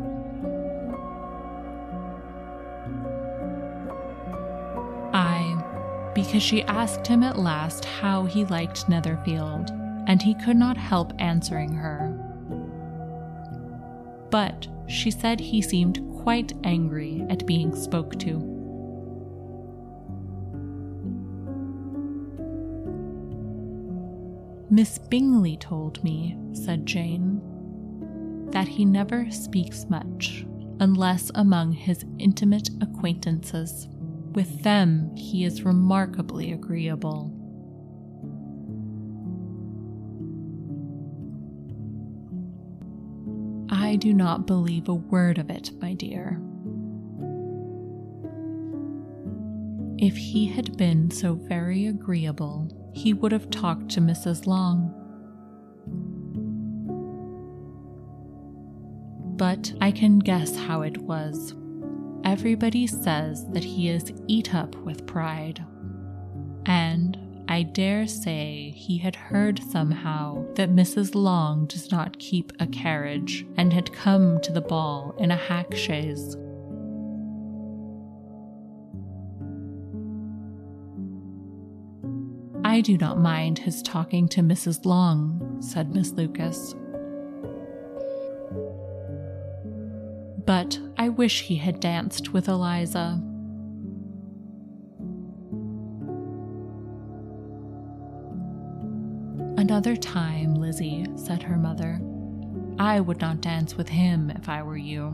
I, 5.14 6.12
because 6.16 6.44
she 6.44 6.64
asked 6.64 7.06
him 7.06 7.24
at 7.24 7.38
last 7.38 7.84
how 7.84 8.24
he 8.24 8.46
liked 8.46 8.88
Netherfield, 8.88 9.72
and 10.08 10.22
he 10.22 10.34
could 10.34 10.58
not 10.58 10.78
help 10.78 11.12
answering 11.20 11.74
her. 11.74 12.14
But 14.30 14.68
she 14.90 15.12
said 15.12 15.40
he 15.40 15.62
seemed 15.62 16.02
quite 16.24 16.54
angry 16.64 17.26
at 17.30 17.46
being 17.46 17.76
spoke 17.76 18.18
to. 18.20 18.40
Miss 24.72 24.98
Bingley 24.98 25.58
told 25.58 26.04
me, 26.04 26.38
said 26.54 26.86
Jane, 26.86 27.42
that 28.52 28.68
he 28.68 28.86
never 28.86 29.30
speaks 29.32 29.86
much 29.90 30.46
unless 30.80 31.32
among 31.36 31.72
his 31.74 32.06
intimate 32.20 32.70
acquaintances. 32.82 33.88
With 34.34 34.64
them, 34.64 35.16
he 35.16 35.44
is 35.44 35.64
remarkably 35.64 36.52
agreeable. 36.52 37.39
Do 44.00 44.14
not 44.14 44.48
believe 44.48 44.90
a 44.90 44.94
word 44.94 45.38
of 45.38 45.50
it, 45.50 45.72
my 45.80 45.94
dear. 45.94 46.42
If 49.98 50.16
he 50.16 50.48
had 50.48 50.78
been 50.78 51.12
so 51.12 51.34
very 51.34 51.86
agreeable, 51.86 52.70
he 52.94 53.14
would 53.14 53.32
have 53.32 53.50
talked 53.50 53.90
to 53.90 54.02
Mrs. 54.02 54.48
Long. 54.48 54.96
But 59.38 59.74
I 59.82 59.92
can 59.92 60.20
guess 60.20 60.56
how 60.56 60.82
it 60.82 60.98
was 60.98 61.54
Everybody 62.24 62.86
says 62.86 63.48
that 63.54 63.64
he 63.64 63.90
is 63.90 64.14
eat 64.28 64.54
up 64.54 64.76
with 64.76 65.08
pride. 65.08 65.66
And 66.66 67.18
I 67.50 67.64
dare 67.64 68.08
say 68.08 68.70
he 68.76 69.00
had 69.00 69.16
heard 69.16 69.60
somehow 69.72 70.46
that 70.54 70.70
Mrs. 70.70 71.16
Long 71.16 71.66
does 71.66 71.92
not 71.92 72.20
keep 72.20 72.54
a 72.60 72.68
carriage 72.68 73.46
and 73.58 73.74
had 73.74 73.92
come 73.92 74.40
to 74.42 74.52
the 74.52 74.62
ball 74.62 75.16
in 75.18 75.32
a 75.32 75.36
hack 75.36 75.76
chaise. 75.76 76.38
I 82.64 82.82
do 82.82 82.98
not 82.98 83.20
mind 83.20 83.58
his 83.58 83.82
talking 83.82 84.28
to 84.30 84.42
Mrs. 84.42 84.86
Long, 84.86 85.58
said 85.60 85.94
Miss 85.94 86.12
Lucas. 86.12 86.76
but 90.50 90.80
I 90.98 91.10
wish 91.10 91.44
he 91.44 91.58
had 91.58 91.80
danced 91.80 92.34
with 92.34 92.48
Eliza. 92.48 93.22
Another 99.70 99.96
time, 99.96 100.56
Lizzie, 100.56 101.06
said 101.16 101.44
her 101.44 101.56
mother. 101.56 102.02
I 102.80 103.00
would 103.00 103.22
not 103.22 103.40
dance 103.40 103.78
with 103.78 103.88
him 103.88 104.32
if 104.32 104.50
I 104.50 104.64
were 104.64 104.76
you. 104.76 105.10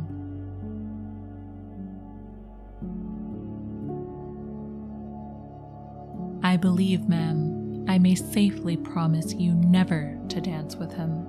I 6.41 6.55
believe, 6.55 7.09
ma'am, 7.09 7.83
I 7.89 7.97
may 7.97 8.15
safely 8.15 8.77
promise 8.77 9.33
you 9.33 9.53
never 9.53 10.17
to 10.29 10.39
dance 10.39 10.77
with 10.77 10.93
him. 10.93 11.27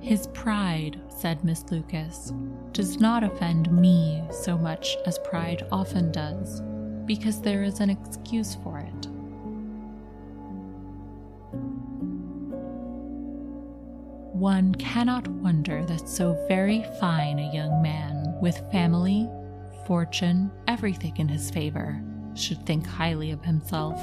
His 0.00 0.28
pride, 0.28 0.98
said 1.10 1.44
Miss 1.44 1.70
Lucas, 1.70 2.32
does 2.72 2.98
not 2.98 3.22
offend 3.22 3.70
me 3.70 4.24
so 4.30 4.56
much 4.56 4.96
as 5.04 5.18
pride 5.18 5.66
often 5.70 6.10
does, 6.10 6.62
because 7.08 7.40
there 7.40 7.64
is 7.64 7.80
an 7.80 7.88
excuse 7.88 8.54
for 8.62 8.78
it. 8.78 9.06
One 14.34 14.74
cannot 14.76 15.26
wonder 15.26 15.84
that 15.86 16.08
so 16.08 16.38
very 16.46 16.84
fine 17.00 17.40
a 17.40 17.52
young 17.52 17.82
man, 17.82 18.36
with 18.40 18.62
family, 18.70 19.28
fortune, 19.86 20.52
everything 20.68 21.16
in 21.16 21.28
his 21.28 21.50
favor, 21.50 22.00
should 22.34 22.64
think 22.66 22.86
highly 22.86 23.32
of 23.32 23.42
himself. 23.42 23.98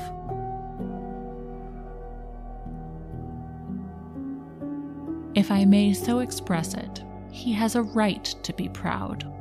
If 5.35 5.51
I 5.51 5.63
may 5.63 5.93
so 5.93 6.19
express 6.19 6.73
it, 6.73 7.03
he 7.31 7.53
has 7.53 7.75
a 7.75 7.83
right 7.83 8.23
to 8.23 8.51
be 8.53 8.67
proud. 8.67 9.31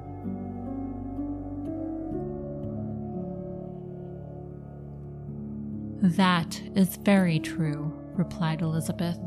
That 6.05 6.61
is 6.75 6.97
very 6.97 7.39
true, 7.39 7.91
replied 8.15 8.61
Elizabeth. 8.61 9.19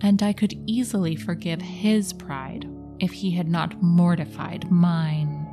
And 0.00 0.22
I 0.22 0.32
could 0.32 0.54
easily 0.68 1.16
forgive 1.16 1.60
his 1.60 2.12
pride 2.12 2.68
if 3.00 3.10
he 3.10 3.32
had 3.32 3.48
not 3.48 3.82
mortified 3.82 4.70
mine. 4.70 5.44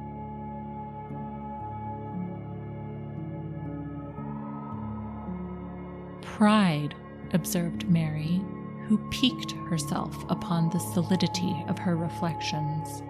Pride, 6.21 6.93
observed 7.34 7.89
Mary, 7.89 8.43
who 8.86 8.99
piqued 9.10 9.54
herself 9.69 10.23
upon 10.30 10.69
the 10.69 10.80
solidity 10.80 11.65
of 11.67 11.80
her 11.80 11.97
reflections, 11.97 13.02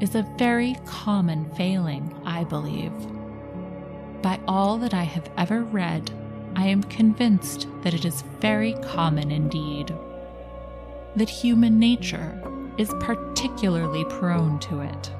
is 0.00 0.14
a 0.14 0.26
very 0.38 0.78
common 0.86 1.44
failing, 1.54 2.18
I 2.24 2.44
believe. 2.44 2.94
By 4.22 4.40
all 4.48 4.78
that 4.78 4.94
I 4.94 5.04
have 5.04 5.30
ever 5.36 5.62
read, 5.62 6.10
I 6.56 6.66
am 6.66 6.82
convinced 6.84 7.68
that 7.82 7.94
it 7.94 8.04
is 8.04 8.24
very 8.40 8.72
common 8.82 9.30
indeed. 9.30 9.94
That 11.16 11.28
human 11.28 11.78
nature 11.78 12.40
is 12.78 12.92
particularly 13.00 14.04
prone 14.06 14.58
to 14.60 14.80
it, 14.80 15.12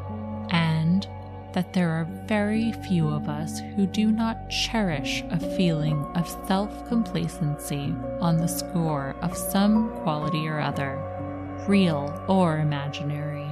and 0.50 1.06
that 1.52 1.72
there 1.72 1.90
are 1.90 2.09
very 2.26 2.72
few 2.87 3.09
of 3.09 3.28
us 3.28 3.61
who 3.76 3.87
do 3.87 4.11
not 4.11 4.48
cherish 4.48 5.22
a 5.30 5.56
feeling 5.56 6.04
of 6.14 6.28
self 6.46 6.88
complacency 6.88 7.94
on 8.20 8.38
the 8.38 8.48
score 8.48 9.14
of 9.20 9.37
some 9.37 9.90
quality 10.02 10.48
or 10.48 10.59
other, 10.59 10.98
real 11.68 12.12
or 12.28 12.59
imaginary. 12.59 13.46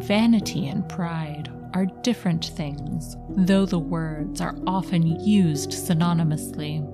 Vanity 0.00 0.68
and 0.68 0.86
pride 0.88 1.50
are 1.74 1.86
different 2.02 2.44
things, 2.44 3.16
though 3.30 3.66
the 3.66 3.78
words 3.78 4.40
are 4.40 4.56
often 4.66 5.20
used 5.20 5.70
synonymously. 5.70 6.84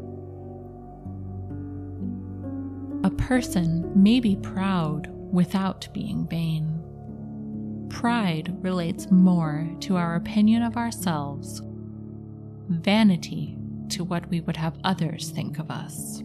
A 3.04 3.10
person 3.10 3.90
may 3.94 4.20
be 4.20 4.36
proud 4.36 5.08
without 5.32 5.88
being 5.92 6.26
vain. 6.26 6.80
Pride 7.90 8.56
relates 8.62 9.10
more 9.10 9.68
to 9.80 9.96
our 9.96 10.16
opinion 10.16 10.62
of 10.62 10.76
ourselves, 10.76 11.60
vanity 12.68 13.56
to 13.90 14.04
what 14.04 14.28
we 14.28 14.40
would 14.40 14.56
have 14.56 14.78
others 14.84 15.30
think 15.30 15.58
of 15.58 15.70
us. 15.70 16.22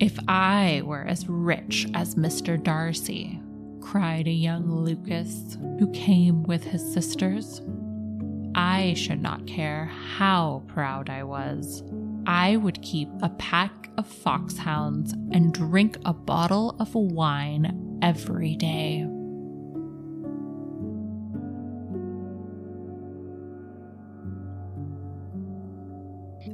If 0.00 0.18
I 0.26 0.82
were 0.84 1.04
as 1.04 1.28
rich 1.28 1.86
as 1.94 2.16
Mr. 2.16 2.60
Darcy, 2.60 3.40
cried 3.80 4.26
a 4.26 4.32
young 4.32 4.68
Lucas 4.68 5.56
who 5.78 5.88
came 5.92 6.42
with 6.42 6.64
his 6.64 6.92
sisters, 6.92 7.62
I 8.56 8.94
should 8.94 9.22
not 9.22 9.46
care 9.46 9.86
how 9.86 10.64
proud 10.66 11.08
I 11.08 11.22
was. 11.22 11.84
I 12.26 12.56
would 12.56 12.82
keep 12.82 13.08
a 13.22 13.28
pack 13.30 13.90
of 13.96 14.08
foxhounds 14.08 15.12
and 15.12 15.54
drink 15.54 15.98
a 16.04 16.12
bottle 16.12 16.74
of 16.80 16.94
wine 16.94 17.98
every 18.02 18.56
day. 18.56 19.06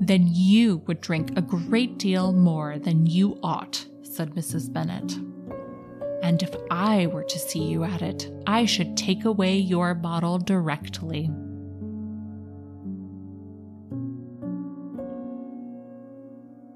Then 0.00 0.26
you 0.26 0.78
would 0.86 1.02
drink 1.02 1.36
a 1.36 1.42
great 1.42 1.98
deal 1.98 2.32
more 2.32 2.78
than 2.78 3.04
you 3.04 3.38
ought, 3.42 3.84
said 4.02 4.30
Mrs. 4.30 4.72
Bennet. 4.72 5.12
And 6.22 6.42
if 6.42 6.54
I 6.70 7.06
were 7.06 7.24
to 7.24 7.38
see 7.38 7.64
you 7.64 7.84
at 7.84 8.00
it, 8.00 8.32
I 8.46 8.64
should 8.64 8.96
take 8.96 9.26
away 9.26 9.58
your 9.58 9.94
bottle 9.94 10.38
directly. 10.38 11.30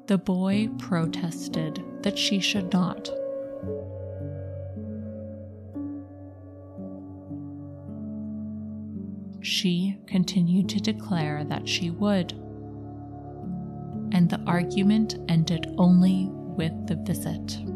The 0.07 0.19
boy 0.19 0.69
protested 0.79 1.83
that 2.03 2.19
she 2.19 2.41
should 2.41 2.71
not. 2.75 3.09
She 9.41 9.97
continued 10.07 10.69
to 10.71 10.81
declare 10.81 11.43
that 11.45 11.67
she 11.67 11.89
would, 11.89 12.35
and 14.15 14.31
the 14.31 14.41
argument 14.47 15.17
ended 15.29 15.75
only 15.77 16.29
with 16.31 16.87
the 16.87 16.95
visit. 16.95 17.74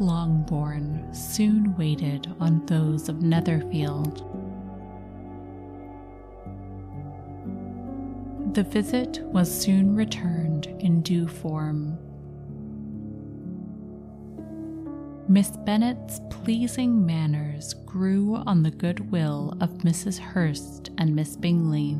Longbourn 0.00 1.12
soon 1.12 1.76
waited 1.76 2.32
on 2.38 2.64
those 2.66 3.08
of 3.08 3.22
Netherfield. 3.22 4.24
The 8.54 8.62
visit 8.62 9.20
was 9.24 9.52
soon 9.52 9.94
returned 9.94 10.66
in 10.78 11.02
due 11.02 11.26
form. 11.26 11.98
Miss 15.28 15.50
Bennet's 15.66 16.20
pleasing 16.30 17.04
manners 17.04 17.74
grew 17.84 18.36
on 18.36 18.62
the 18.62 18.70
goodwill 18.70 19.54
of 19.60 19.70
Mrs. 19.78 20.18
Hurst 20.18 20.90
and 20.96 21.14
Miss 21.14 21.36
Bingley. 21.36 21.98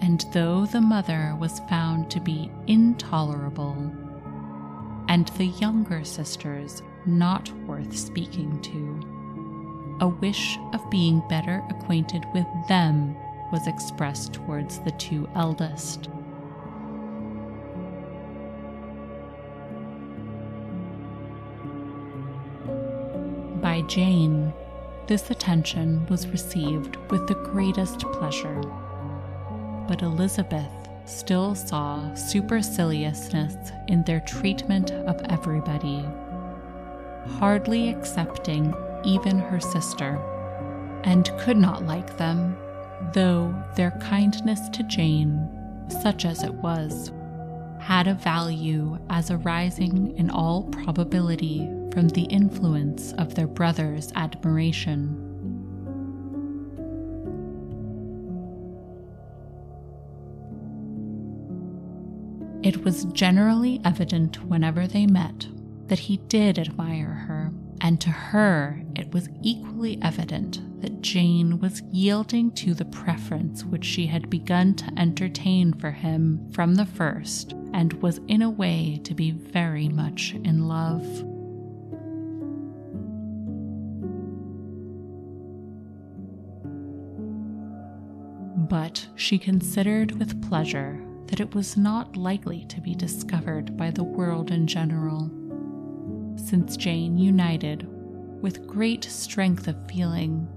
And 0.00 0.24
though 0.32 0.64
the 0.64 0.80
mother 0.80 1.36
was 1.38 1.60
found 1.68 2.10
to 2.12 2.20
be 2.20 2.50
intolerable, 2.66 3.92
and 5.10 5.26
the 5.38 5.46
younger 5.46 6.04
sisters 6.04 6.82
not 7.04 7.50
worth 7.66 7.98
speaking 7.98 8.60
to, 8.62 9.98
a 10.00 10.08
wish 10.08 10.56
of 10.72 10.88
being 10.88 11.20
better 11.28 11.64
acquainted 11.68 12.24
with 12.32 12.46
them 12.68 13.16
was 13.50 13.66
expressed 13.66 14.32
towards 14.32 14.78
the 14.78 14.92
two 14.92 15.28
eldest. 15.34 16.08
By 23.60 23.82
Jane, 23.88 24.52
this 25.08 25.28
attention 25.28 26.06
was 26.06 26.28
received 26.28 26.94
with 27.10 27.26
the 27.26 27.34
greatest 27.34 27.98
pleasure. 28.12 28.60
But 29.88 30.02
Elizabeth 30.02 30.79
still 31.04 31.54
saw 31.54 32.12
superciliousness 32.14 33.72
in 33.88 34.02
their 34.04 34.20
treatment 34.20 34.92
of 34.92 35.20
everybody, 35.28 36.04
hardly 37.38 37.90
accepting 37.90 38.74
even 39.04 39.38
her 39.38 39.60
sister, 39.60 40.18
and 41.04 41.30
could 41.38 41.56
not 41.56 41.86
like 41.86 42.16
them, 42.16 42.56
though 43.12 43.54
their 43.76 43.92
kindness 43.92 44.68
to 44.70 44.82
Jane, 44.84 45.48
such 46.02 46.24
as 46.24 46.42
it 46.42 46.54
was, 46.54 47.12
had 47.78 48.06
a 48.06 48.14
value 48.14 48.98
as 49.08 49.30
arising 49.30 50.16
in 50.16 50.30
all 50.30 50.64
probability 50.64 51.68
from 51.92 52.08
the 52.08 52.24
influence 52.24 53.12
of 53.14 53.34
their 53.34 53.46
brother's 53.46 54.12
admiration. 54.14 55.19
It 62.70 62.84
was 62.84 63.02
generally 63.06 63.80
evident 63.84 64.46
whenever 64.46 64.86
they 64.86 65.04
met 65.04 65.48
that 65.88 65.98
he 65.98 66.18
did 66.28 66.56
admire 66.56 67.12
her, 67.26 67.52
and 67.80 68.00
to 68.00 68.10
her 68.10 68.84
it 68.94 69.12
was 69.12 69.28
equally 69.42 70.00
evident 70.02 70.80
that 70.80 71.02
Jane 71.02 71.58
was 71.58 71.82
yielding 71.90 72.52
to 72.52 72.72
the 72.72 72.84
preference 72.84 73.64
which 73.64 73.84
she 73.84 74.06
had 74.06 74.30
begun 74.30 74.74
to 74.74 74.92
entertain 74.96 75.72
for 75.72 75.90
him 75.90 76.48
from 76.52 76.76
the 76.76 76.86
first, 76.86 77.54
and 77.72 77.92
was 77.94 78.20
in 78.28 78.40
a 78.40 78.48
way 78.48 79.00
to 79.02 79.14
be 79.14 79.32
very 79.32 79.88
much 79.88 80.34
in 80.44 80.68
love. 80.68 81.04
But 88.68 89.08
she 89.16 89.38
considered 89.38 90.12
with 90.12 90.40
pleasure 90.48 91.04
that 91.30 91.40
it 91.40 91.54
was 91.54 91.76
not 91.76 92.16
likely 92.16 92.64
to 92.64 92.80
be 92.80 92.92
discovered 92.92 93.76
by 93.76 93.90
the 93.90 94.02
world 94.02 94.50
in 94.50 94.66
general, 94.66 95.30
since 96.36 96.76
Jane 96.76 97.16
united, 97.16 97.86
with 98.42 98.66
great 98.66 99.04
strength 99.04 99.68
of 99.68 99.76
feeling, 99.88 100.48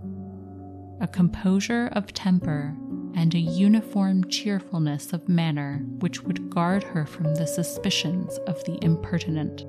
a 1.00 1.08
composure 1.08 1.90
of 1.94 2.12
temper, 2.14 2.76
and 3.16 3.36
a 3.36 3.40
uniform 3.40 4.28
cheerfulness 4.30 5.14
of 5.14 5.30
manner 5.30 5.86
which 6.00 6.24
would 6.24 6.50
guard 6.50 6.82
her 6.82 7.06
from 7.06 7.36
the 7.36 7.46
suspicions 7.46 8.40
of 8.48 8.64
the 8.64 8.80
impertinent. 8.84 9.66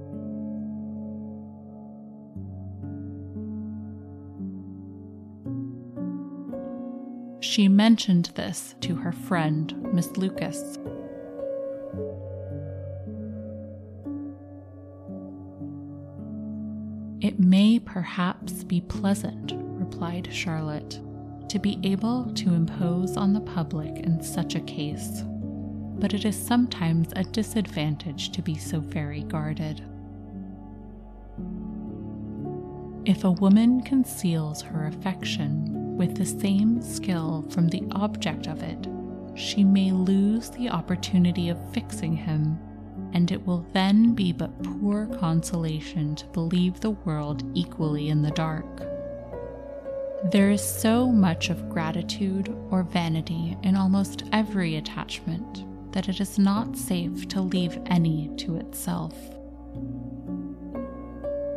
She 7.44 7.68
mentioned 7.68 8.32
this 8.34 8.74
to 8.80 8.96
her 8.96 9.12
friend, 9.12 9.92
Miss 9.92 10.16
Lucas. 10.16 10.78
Perhaps 17.84 18.64
be 18.64 18.80
pleasant, 18.80 19.52
replied 19.56 20.28
Charlotte, 20.32 21.00
to 21.48 21.58
be 21.58 21.78
able 21.82 22.30
to 22.34 22.54
impose 22.54 23.16
on 23.16 23.32
the 23.32 23.40
public 23.40 23.98
in 23.98 24.22
such 24.22 24.54
a 24.54 24.60
case, 24.60 25.22
but 25.98 26.12
it 26.12 26.24
is 26.24 26.36
sometimes 26.36 27.08
a 27.16 27.24
disadvantage 27.24 28.32
to 28.32 28.42
be 28.42 28.56
so 28.56 28.80
very 28.80 29.22
guarded. 29.22 29.82
If 33.04 33.24
a 33.24 33.30
woman 33.30 33.82
conceals 33.82 34.62
her 34.62 34.86
affection 34.86 35.96
with 35.96 36.16
the 36.16 36.24
same 36.24 36.80
skill 36.80 37.46
from 37.50 37.68
the 37.68 37.84
object 37.92 38.46
of 38.46 38.62
it, 38.62 38.88
she 39.34 39.62
may 39.62 39.92
lose 39.92 40.50
the 40.50 40.70
opportunity 40.70 41.48
of 41.48 41.72
fixing 41.72 42.16
him, 42.16 42.58
and 43.14 43.30
it 43.30 43.46
will 43.46 43.64
then 43.72 44.12
be 44.12 44.32
but 44.32 44.62
poor 44.62 45.06
consolation 45.06 46.16
to 46.16 46.26
believe 46.26 46.80
the 46.80 46.90
world 46.90 47.44
equally 47.54 48.08
in 48.08 48.22
the 48.22 48.32
dark. 48.32 48.66
There 50.30 50.50
is 50.50 50.62
so 50.62 51.06
much 51.06 51.48
of 51.48 51.68
gratitude 51.68 52.54
or 52.70 52.82
vanity 52.82 53.56
in 53.62 53.76
almost 53.76 54.24
every 54.32 54.76
attachment 54.76 55.64
that 55.92 56.08
it 56.08 56.20
is 56.20 56.38
not 56.38 56.76
safe 56.76 57.28
to 57.28 57.40
leave 57.40 57.78
any 57.86 58.30
to 58.38 58.56
itself. 58.56 59.14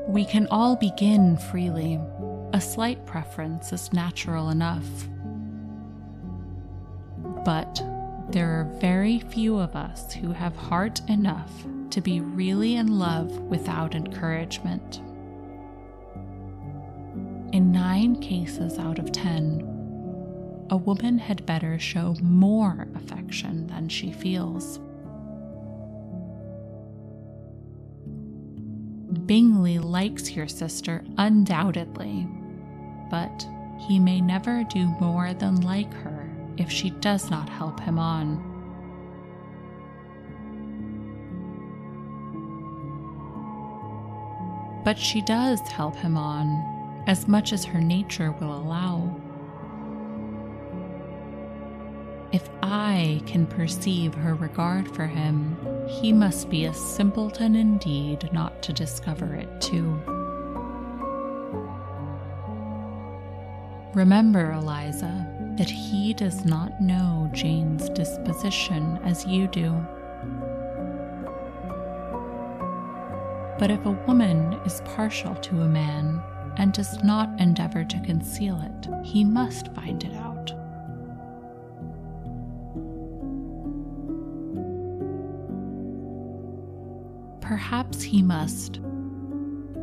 We 0.08 0.26
can 0.26 0.48
all 0.52 0.76
begin 0.76 1.38
freely. 1.38 2.00
A 2.54 2.62
slight 2.62 3.06
preference 3.06 3.74
is 3.74 3.92
natural 3.94 4.50
enough. 4.50 4.86
But 7.44 7.82
there 8.30 8.60
are 8.60 8.66
very 8.80 9.20
few 9.20 9.58
of 9.58 9.76
us 9.76 10.14
who 10.14 10.32
have 10.32 10.56
heart 10.56 11.02
enough 11.08 11.52
to 11.92 12.02
be 12.02 12.20
really 12.20 12.76
in 12.76 13.00
love 13.00 13.32
without 13.44 13.96
encouragement. 13.96 14.98
In 17.54 17.72
nine 17.72 18.20
cases 18.20 18.78
out 18.78 19.00
of 19.00 19.14
ten, 19.14 19.62
a 20.70 20.76
woman 20.76 21.18
had 21.18 21.46
better 21.46 21.80
show 21.80 22.16
more 22.22 22.88
affection 22.96 23.68
than 23.68 23.88
she 23.88 24.12
feels. 24.12 24.80
Bingley 29.26 29.80
likes 29.80 30.32
your 30.32 30.50
sister 30.50 31.06
undoubtedly, 31.18 32.28
but 33.10 33.48
he 33.80 34.00
may 34.00 34.20
never 34.20 34.66
do 34.66 34.86
more 35.00 35.34
than 35.34 35.62
like 35.62 35.94
her 35.94 36.17
if 36.58 36.72
she 36.72 36.90
does 36.90 37.30
not 37.30 37.48
help 37.50 37.80
him 37.80 38.00
on. 38.00 38.44
But 44.84 44.98
she 44.98 45.22
does 45.22 45.60
help 45.68 45.96
him 45.96 46.16
on, 46.16 47.04
as 47.08 47.28
much 47.28 47.52
as 47.52 47.66
her 47.66 47.82
nature 47.82 48.32
will 48.32 48.56
allow. 48.56 49.22
If 52.32 52.50
I 52.62 53.22
can 53.26 53.46
perceive 53.48 54.14
her 54.16 54.36
regard 54.36 54.94
for 54.94 55.06
him, 55.06 55.58
he 55.88 56.12
must 56.12 56.50
be 56.50 56.66
a 56.66 56.74
simpleton 56.74 57.56
indeed 57.56 58.30
not 58.34 58.62
to 58.64 58.74
discover 58.74 59.34
it 59.34 59.62
too. 59.62 60.00
Remember, 63.94 64.52
Eliza, 64.52 65.27
that 65.58 65.70
he 65.70 66.14
does 66.14 66.46
not 66.46 66.80
know 66.82 67.30
Jane's 67.34 67.90
disposition 67.90 69.00
as 69.04 69.26
you 69.26 69.48
do. 69.48 69.72
But 73.60 73.72
if 73.72 73.86
a 73.86 73.98
woman 74.06 74.54
is 74.66 74.82
partial 74.86 75.36
to 75.36 75.62
a 75.62 75.68
man 75.68 76.22
and 76.58 76.74
does 76.74 77.04
not 77.04 77.40
endeavor 77.40 77.84
to 77.84 78.00
conceal 78.02 78.62
it, 78.62 79.06
he 79.06 79.24
must 79.24 79.74
find 79.74 80.04
it 80.04 80.14
out. 80.14 80.54
perhaps 87.48 88.02
he 88.02 88.22
must, 88.22 88.82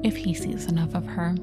if 0.03 0.15
he 0.15 0.35
sees 0.35 0.67
enough 0.67 0.95
of 0.95 1.07
her. 1.07 1.35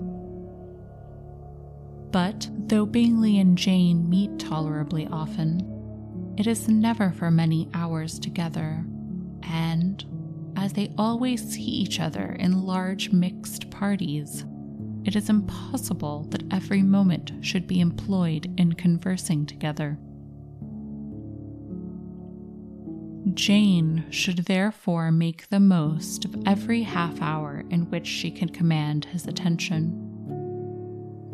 But 2.12 2.50
though 2.68 2.86
Bingley 2.86 3.40
and 3.40 3.58
Jane 3.58 4.10
meet 4.10 4.38
tolerably 4.38 5.08
often, 5.08 6.36
it 6.38 6.48
is 6.48 6.68
never 6.68 7.12
for 7.12 7.32
many 7.32 7.70
hours 7.74 8.20
together, 8.20 8.86
and 9.44 10.04
as 10.58 10.74
they 10.74 10.94
always 10.98 11.42
see 11.42 11.64
each 11.64 12.00
other 12.00 12.34
in 12.40 12.64
large 12.64 13.12
mixed 13.12 13.70
parties, 13.72 14.46
it 15.06 15.16
is 15.16 15.30
impossible 15.30 16.28
that 16.30 16.44
every 16.54 16.82
moment 16.82 17.32
should 17.42 17.66
be 17.68 17.80
employed 17.80 18.54
in 18.60 18.74
conversing 18.74 19.46
together. 19.46 19.98
Jane 23.34 24.06
should 24.10 24.40
therefore 24.46 25.12
make 25.12 25.48
the 25.50 25.60
most 25.60 26.26
of 26.26 26.36
every 26.46 26.84
half 26.84 27.22
hour 27.22 27.64
in 27.70 27.90
which 27.90 28.08
she 28.08 28.30
can 28.30 28.50
command 28.50 29.06
his 29.06 29.26
attention. 29.26 30.11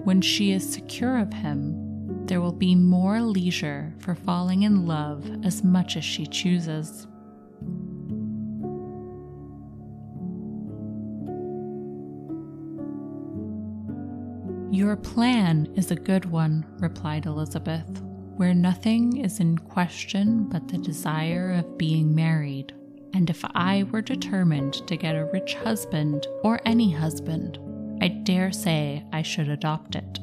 When 0.07 0.21
she 0.21 0.53
is 0.53 0.63
secure 0.71 1.17
of 1.17 1.33
him, 1.33 2.25
there 2.27 2.39
will 2.39 2.53
be 2.53 2.75
more 2.75 3.19
leisure 3.19 3.93
for 3.99 4.15
falling 4.15 4.63
in 4.63 4.85
love 4.85 5.29
as 5.43 5.65
much 5.65 5.97
as 5.97 6.05
she 6.05 6.25
chooses. 6.25 7.07
Your 14.71 14.95
plan 14.95 15.67
is 15.75 15.91
a 15.91 15.95
good 15.95 16.23
one, 16.23 16.65
replied 16.79 17.25
Elizabeth 17.25 18.01
where 18.37 18.53
nothing 18.53 19.17
is 19.17 19.41
in 19.41 19.57
question 19.57 20.47
but 20.47 20.69
the 20.69 20.77
desire 20.77 21.51
of 21.51 21.77
being 21.77 22.15
married. 22.15 22.73
And 23.13 23.29
if 23.29 23.43
I 23.55 23.83
were 23.91 24.01
determined 24.01 24.87
to 24.87 24.95
get 24.95 25.17
a 25.17 25.29
rich 25.33 25.55
husband, 25.55 26.27
or 26.43 26.61
any 26.65 26.91
husband, 26.91 27.59
I 28.01 28.09
dare 28.09 28.51
say 28.51 29.03
I 29.11 29.21
should 29.21 29.49
adopt 29.49 29.95
it. 29.95 30.19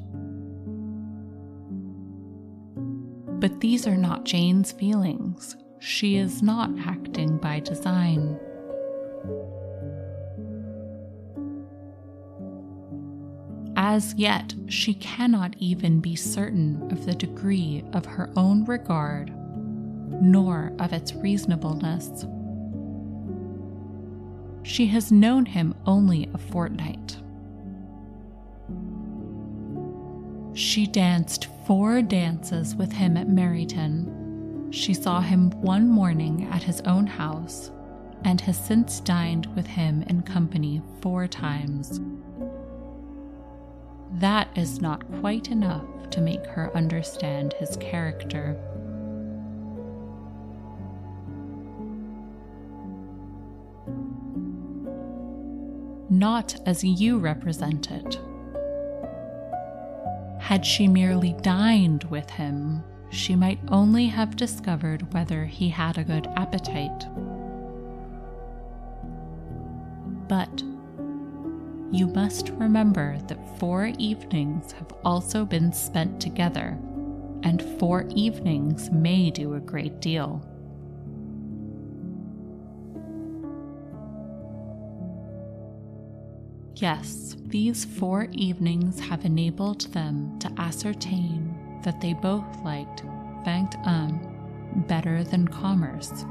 But 3.40 3.60
these 3.60 3.86
are 3.86 3.96
not 3.96 4.24
Jane's 4.24 4.72
feelings. 4.72 5.56
She 5.80 6.16
is 6.16 6.42
not 6.42 6.70
acting 6.78 7.36
by 7.36 7.60
design. 7.60 8.38
As 13.76 14.14
yet, 14.14 14.54
she 14.68 14.94
cannot 14.94 15.56
even 15.58 16.00
be 16.00 16.16
certain 16.16 16.90
of 16.90 17.04
the 17.04 17.14
degree 17.14 17.84
of 17.92 18.06
her 18.06 18.30
own 18.36 18.64
regard, 18.64 19.30
nor 20.22 20.72
of 20.78 20.92
its 20.92 21.12
reasonableness. 21.14 22.24
She 24.62 24.86
has 24.86 25.12
known 25.12 25.44
him 25.44 25.74
only 25.84 26.30
a 26.32 26.38
fortnight. 26.38 27.18
She 30.54 30.86
danced 30.86 31.48
four 31.66 32.00
dances 32.00 32.74
with 32.74 32.92
him 32.92 33.16
at 33.16 33.28
Meryton. 33.28 34.72
She 34.72 34.94
saw 34.94 35.20
him 35.20 35.50
one 35.60 35.88
morning 35.88 36.48
at 36.50 36.62
his 36.62 36.80
own 36.82 37.06
house 37.06 37.70
and 38.24 38.40
has 38.40 38.56
since 38.56 39.00
dined 39.00 39.46
with 39.54 39.66
him 39.66 40.02
in 40.08 40.22
company 40.22 40.80
four 41.00 41.26
times 41.26 42.00
that 44.20 44.48
is 44.56 44.80
not 44.80 45.04
quite 45.20 45.50
enough 45.50 45.84
to 46.10 46.20
make 46.20 46.46
her 46.46 46.74
understand 46.76 47.52
his 47.54 47.76
character. 47.78 48.56
Not 56.08 56.56
as 56.64 56.84
you 56.84 57.18
represent 57.18 57.90
it. 57.90 58.18
Had 60.44 60.66
she 60.66 60.88
merely 60.88 61.32
dined 61.40 62.04
with 62.04 62.28
him, 62.28 62.84
she 63.08 63.34
might 63.34 63.58
only 63.68 64.08
have 64.08 64.36
discovered 64.36 65.10
whether 65.14 65.46
he 65.46 65.70
had 65.70 65.96
a 65.96 66.04
good 66.04 66.26
appetite. 66.36 67.06
But 70.28 70.62
you 71.90 72.08
must 72.08 72.50
remember 72.50 73.16
that 73.26 73.58
four 73.58 73.86
evenings 73.96 74.72
have 74.72 74.92
also 75.02 75.46
been 75.46 75.72
spent 75.72 76.20
together, 76.20 76.78
and 77.42 77.62
four 77.80 78.06
evenings 78.14 78.90
may 78.90 79.30
do 79.30 79.54
a 79.54 79.60
great 79.60 80.02
deal. 80.02 80.46
Yes, 86.76 87.36
these 87.46 87.84
four 87.84 88.26
evenings 88.32 88.98
have 88.98 89.24
enabled 89.24 89.82
them 89.92 90.36
to 90.40 90.52
ascertain 90.58 91.54
that 91.84 92.00
they 92.00 92.14
both 92.14 92.44
liked 92.64 93.04
vingt 93.44 93.76
un 93.84 94.82
better 94.88 95.22
than 95.22 95.46
commerce. 95.46 96.24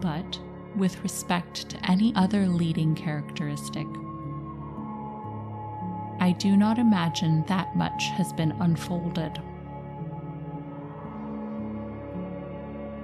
But 0.00 0.40
with 0.76 1.02
respect 1.02 1.68
to 1.68 1.90
any 1.90 2.14
other 2.14 2.46
leading 2.46 2.94
characteristic, 2.94 3.86
I 6.20 6.34
do 6.38 6.56
not 6.56 6.78
imagine 6.78 7.44
that 7.48 7.76
much 7.76 8.04
has 8.10 8.32
been 8.32 8.52
unfolded. 8.52 9.42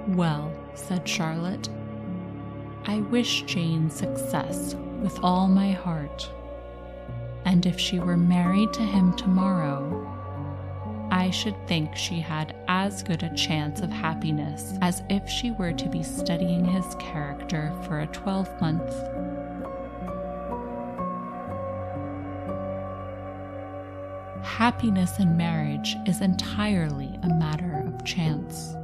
Well, 0.09 0.53
said 0.75 1.07
Charlotte, 1.07 1.69
I 2.87 3.01
wish 3.01 3.43
Jane 3.43 3.91
success 3.91 4.75
with 5.03 5.19
all 5.23 5.49
my 5.49 5.73
heart. 5.73 6.31
And 7.45 7.67
if 7.67 7.79
she 7.79 7.99
were 7.99 8.17
married 8.17 8.73
to 8.75 8.83
him 8.83 9.15
tomorrow, 9.15 10.11
I 11.11 11.31
should 11.31 11.57
think 11.67 11.95
she 11.97 12.21
had 12.21 12.57
as 12.67 13.03
good 13.03 13.23
a 13.23 13.35
chance 13.35 13.81
of 13.81 13.91
happiness 13.91 14.75
as 14.83 15.03
if 15.09 15.29
she 15.29 15.51
were 15.53 15.73
to 15.73 15.89
be 15.89 16.03
studying 16.03 16.65
his 16.65 16.95
character 16.97 17.73
for 17.83 18.01
a 18.01 18.07
twelvemonth. 18.09 18.93
Happiness 24.43 25.19
in 25.19 25.37
marriage 25.37 25.97
is 26.07 26.21
entirely 26.21 27.19
a 27.23 27.29
matter 27.29 27.85
of 27.87 28.05
chance. 28.05 28.77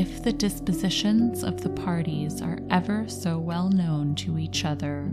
If 0.00 0.22
the 0.22 0.32
dispositions 0.32 1.44
of 1.44 1.60
the 1.60 1.68
parties 1.68 2.40
are 2.40 2.58
ever 2.70 3.06
so 3.06 3.38
well 3.38 3.68
known 3.68 4.14
to 4.14 4.38
each 4.38 4.64
other, 4.64 5.12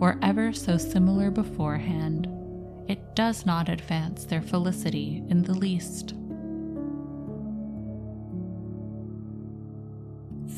or 0.00 0.18
ever 0.20 0.52
so 0.52 0.76
similar 0.76 1.30
beforehand, 1.30 2.28
it 2.88 3.16
does 3.16 3.46
not 3.46 3.70
advance 3.70 4.26
their 4.26 4.42
felicity 4.42 5.24
in 5.30 5.44
the 5.44 5.54
least. 5.54 6.12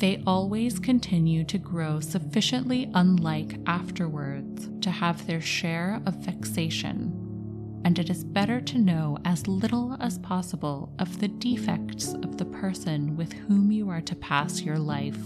They 0.01 0.21
always 0.27 0.77
continue 0.77 1.45
to 1.45 1.57
grow 1.57 2.01
sufficiently 2.01 2.91
unlike 2.93 3.57
afterwards 3.67 4.69
to 4.81 4.91
have 4.91 5.25
their 5.27 5.39
share 5.39 6.01
of 6.05 6.15
vexation, 6.15 7.20
and 7.83 7.97
it 7.97 8.09
is 8.09 8.23
better 8.23 8.61
to 8.61 8.77
know 8.77 9.17
as 9.25 9.47
little 9.47 9.97
as 9.99 10.19
possible 10.19 10.91
of 10.99 11.19
the 11.19 11.27
defects 11.27 12.13
of 12.13 12.37
the 12.37 12.45
person 12.45 13.15
with 13.17 13.33
whom 13.33 13.71
you 13.71 13.89
are 13.89 14.01
to 14.01 14.15
pass 14.15 14.61
your 14.61 14.77
life. 14.77 15.17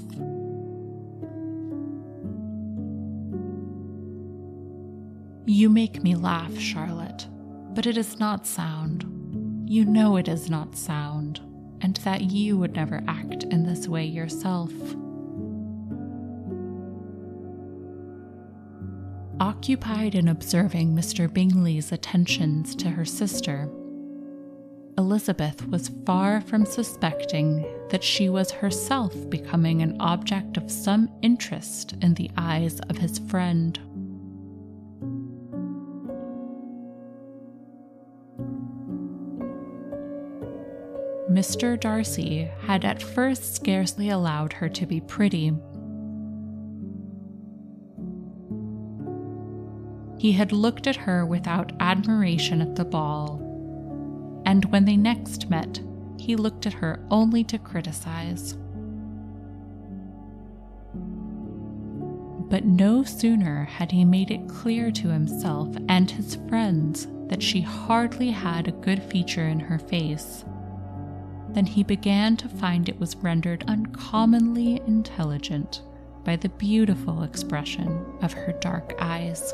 You 5.47 5.69
make 5.69 6.01
me 6.01 6.15
laugh, 6.15 6.57
Charlotte, 6.57 7.27
but 7.73 7.85
it 7.85 7.97
is 7.97 8.19
not 8.19 8.47
sound. 8.47 9.05
You 9.69 9.85
know 9.85 10.15
it 10.17 10.27
is 10.27 10.49
not 10.49 10.75
sound, 10.75 11.39
and 11.81 11.97
that 11.97 12.21
you 12.21 12.57
would 12.57 12.73
never 12.73 13.03
act 13.07 13.43
in 13.43 13.63
this 13.65 13.87
way 13.87 14.05
yourself. 14.05 14.71
Occupied 19.39 20.15
in 20.15 20.29
observing 20.29 20.95
Mr. 20.95 21.31
Bingley's 21.31 21.91
attentions 21.91 22.73
to 22.75 22.89
her 22.89 23.03
sister, 23.03 23.69
Elizabeth 24.97 25.67
was 25.67 25.91
far 26.05 26.39
from 26.39 26.65
suspecting 26.65 27.65
that 27.89 28.03
she 28.03 28.29
was 28.29 28.49
herself 28.49 29.29
becoming 29.29 29.81
an 29.81 29.99
object 29.99 30.55
of 30.55 30.71
some 30.71 31.09
interest 31.21 31.95
in 32.01 32.13
the 32.13 32.31
eyes 32.37 32.79
of 32.89 32.97
his 32.97 33.19
friend. 33.19 33.77
Mr. 41.29 41.77
Darcy 41.77 42.49
had 42.61 42.85
at 42.85 43.03
first 43.03 43.53
scarcely 43.55 44.09
allowed 44.09 44.53
her 44.53 44.69
to 44.69 44.85
be 44.85 45.01
pretty. 45.01 45.51
He 50.17 50.31
had 50.31 50.51
looked 50.51 50.87
at 50.87 50.95
her 50.95 51.25
without 51.25 51.73
admiration 51.79 52.61
at 52.61 52.75
the 52.75 52.85
ball, 52.85 53.41
and 54.45 54.65
when 54.65 54.85
they 54.85 54.97
next 54.97 55.49
met, 55.49 55.81
he 56.17 56.35
looked 56.35 56.65
at 56.65 56.73
her 56.73 57.05
only 57.11 57.43
to 57.45 57.57
criticize. 57.57 58.57
But 62.49 62.65
no 62.65 63.03
sooner 63.03 63.65
had 63.65 63.91
he 63.91 64.05
made 64.05 64.31
it 64.31 64.47
clear 64.47 64.91
to 64.91 65.09
himself 65.09 65.75
and 65.89 66.09
his 66.09 66.35
friends 66.47 67.07
that 67.27 67.41
she 67.41 67.61
hardly 67.61 68.31
had 68.31 68.67
a 68.67 68.71
good 68.71 69.01
feature 69.03 69.47
in 69.47 69.59
her 69.59 69.79
face 69.79 70.45
than 71.49 71.65
he 71.65 71.83
began 71.83 72.37
to 72.37 72.49
find 72.49 72.87
it 72.87 72.99
was 72.99 73.15
rendered 73.15 73.63
uncommonly 73.67 74.81
intelligent 74.85 75.81
by 76.23 76.35
the 76.35 76.49
beautiful 76.49 77.23
expression 77.23 78.05
of 78.21 78.33
her 78.33 78.51
dark 78.59 78.93
eyes. 78.99 79.53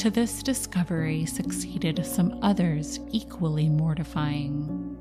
To 0.00 0.08
this 0.08 0.42
discovery 0.42 1.26
succeeded 1.26 2.06
some 2.06 2.38
others 2.40 3.00
equally 3.12 3.68
mortifying. 3.68 4.96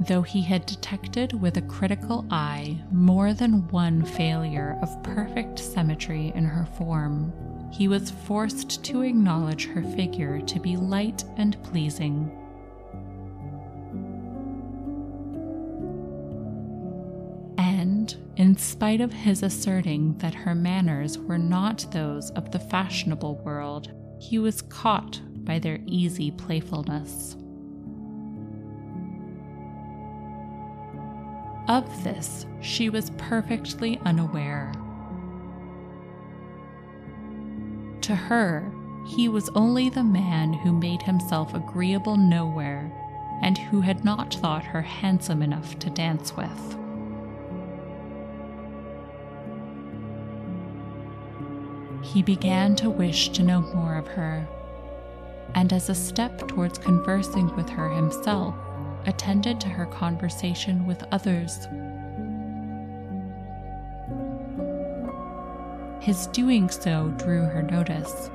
though 0.00 0.22
he 0.22 0.40
had 0.40 0.64
detected 0.64 1.38
with 1.38 1.58
a 1.58 1.62
critical 1.62 2.24
eye 2.30 2.78
more 2.90 3.34
than 3.34 3.68
one 3.68 4.02
failure 4.02 4.78
of 4.80 5.02
perfect 5.02 5.58
symmetry 5.58 6.32
in 6.34 6.44
her 6.44 6.64
form, 6.78 7.30
he 7.70 7.86
was 7.86 8.10
forced 8.10 8.82
to 8.82 9.02
acknowledge 9.02 9.66
her 9.66 9.82
figure 9.82 10.40
to 10.40 10.58
be 10.58 10.78
light 10.78 11.22
and 11.36 11.62
pleasing. 11.62 12.39
In 18.36 18.56
spite 18.56 19.00
of 19.00 19.12
his 19.12 19.42
asserting 19.42 20.16
that 20.18 20.34
her 20.34 20.54
manners 20.54 21.18
were 21.18 21.38
not 21.38 21.86
those 21.90 22.30
of 22.30 22.50
the 22.50 22.58
fashionable 22.58 23.36
world, 23.44 23.92
he 24.20 24.38
was 24.38 24.62
caught 24.62 25.20
by 25.44 25.58
their 25.58 25.80
easy 25.86 26.30
playfulness. 26.30 27.36
Of 31.68 32.04
this, 32.04 32.46
she 32.60 32.90
was 32.90 33.10
perfectly 33.10 34.00
unaware. 34.04 34.72
To 38.02 38.14
her, 38.14 38.72
he 39.06 39.28
was 39.28 39.48
only 39.50 39.88
the 39.88 40.02
man 40.04 40.52
who 40.52 40.72
made 40.72 41.02
himself 41.02 41.54
agreeable 41.54 42.16
nowhere 42.16 42.92
and 43.42 43.56
who 43.56 43.80
had 43.80 44.04
not 44.04 44.34
thought 44.34 44.64
her 44.64 44.82
handsome 44.82 45.42
enough 45.42 45.78
to 45.78 45.90
dance 45.90 46.36
with. 46.36 46.76
He 52.12 52.22
began 52.22 52.74
to 52.76 52.90
wish 52.90 53.28
to 53.28 53.44
know 53.44 53.60
more 53.72 53.94
of 53.94 54.08
her, 54.08 54.44
and 55.54 55.72
as 55.72 55.88
a 55.88 55.94
step 55.94 56.48
towards 56.48 56.76
conversing 56.76 57.54
with 57.54 57.68
her 57.68 57.88
himself, 57.88 58.56
attended 59.06 59.60
to 59.60 59.68
her 59.68 59.86
conversation 59.86 60.88
with 60.88 61.04
others. 61.12 61.68
His 66.00 66.26
doing 66.28 66.68
so 66.68 67.14
drew 67.16 67.42
her 67.42 67.62
notice. 67.62 68.28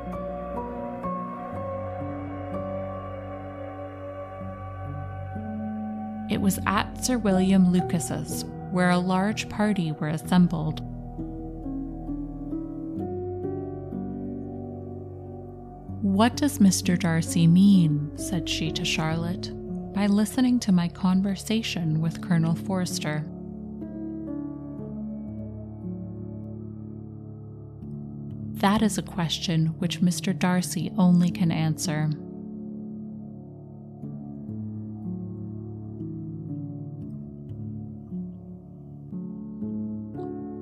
It 6.32 6.40
was 6.40 6.60
at 6.66 7.04
Sir 7.04 7.18
William 7.18 7.74
Lucas's, 7.74 8.46
where 8.72 8.92
a 8.92 8.98
large 8.98 9.50
party 9.50 9.92
were 9.92 10.08
assembled. 10.08 10.82
What 16.16 16.38
does 16.38 16.60
Mr. 16.60 16.98
Darcy 16.98 17.46
mean? 17.46 18.10
said 18.18 18.48
she 18.48 18.72
to 18.72 18.86
Charlotte 18.86 19.52
by 19.94 20.08
listening 20.08 20.62
to 20.62 20.72
my 20.72 20.88
conversation 20.88 22.00
with 22.00 22.22
Colonel 22.22 22.56
Forster. 22.56 23.26
That 28.62 28.82
is 28.82 28.98
a 28.98 29.02
question 29.02 29.76
which 29.80 30.00
Mr. 30.00 30.34
Darcy 30.34 30.90
only 30.98 31.32
can 31.32 31.52
answer. 31.52 32.10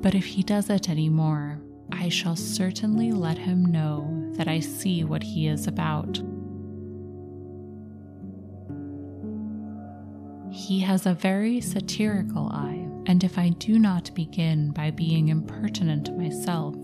But 0.02 0.16
if 0.16 0.26
he 0.26 0.42
does 0.42 0.72
it 0.72 0.90
any 0.90 1.10
more, 1.10 1.62
I 1.92 2.10
shall 2.10 2.36
certainly 2.36 3.12
let 3.12 3.38
him 3.38 3.64
know 3.66 4.23
that 4.34 4.48
I 4.48 4.60
see 4.60 5.04
what 5.04 5.24
he 5.24 5.48
is 5.48 5.68
about. 5.68 6.22
He 10.52 10.80
has 10.82 11.06
a 11.06 11.14
very 11.14 11.62
satirical 11.62 12.48
eye, 12.50 12.88
and 13.06 13.24
if 13.24 13.38
I 13.38 13.50
do 13.50 13.80
not 13.80 14.14
begin 14.14 14.72
by 14.72 14.92
being 14.92 15.30
impertinent 15.30 16.16
myself, 16.18 16.76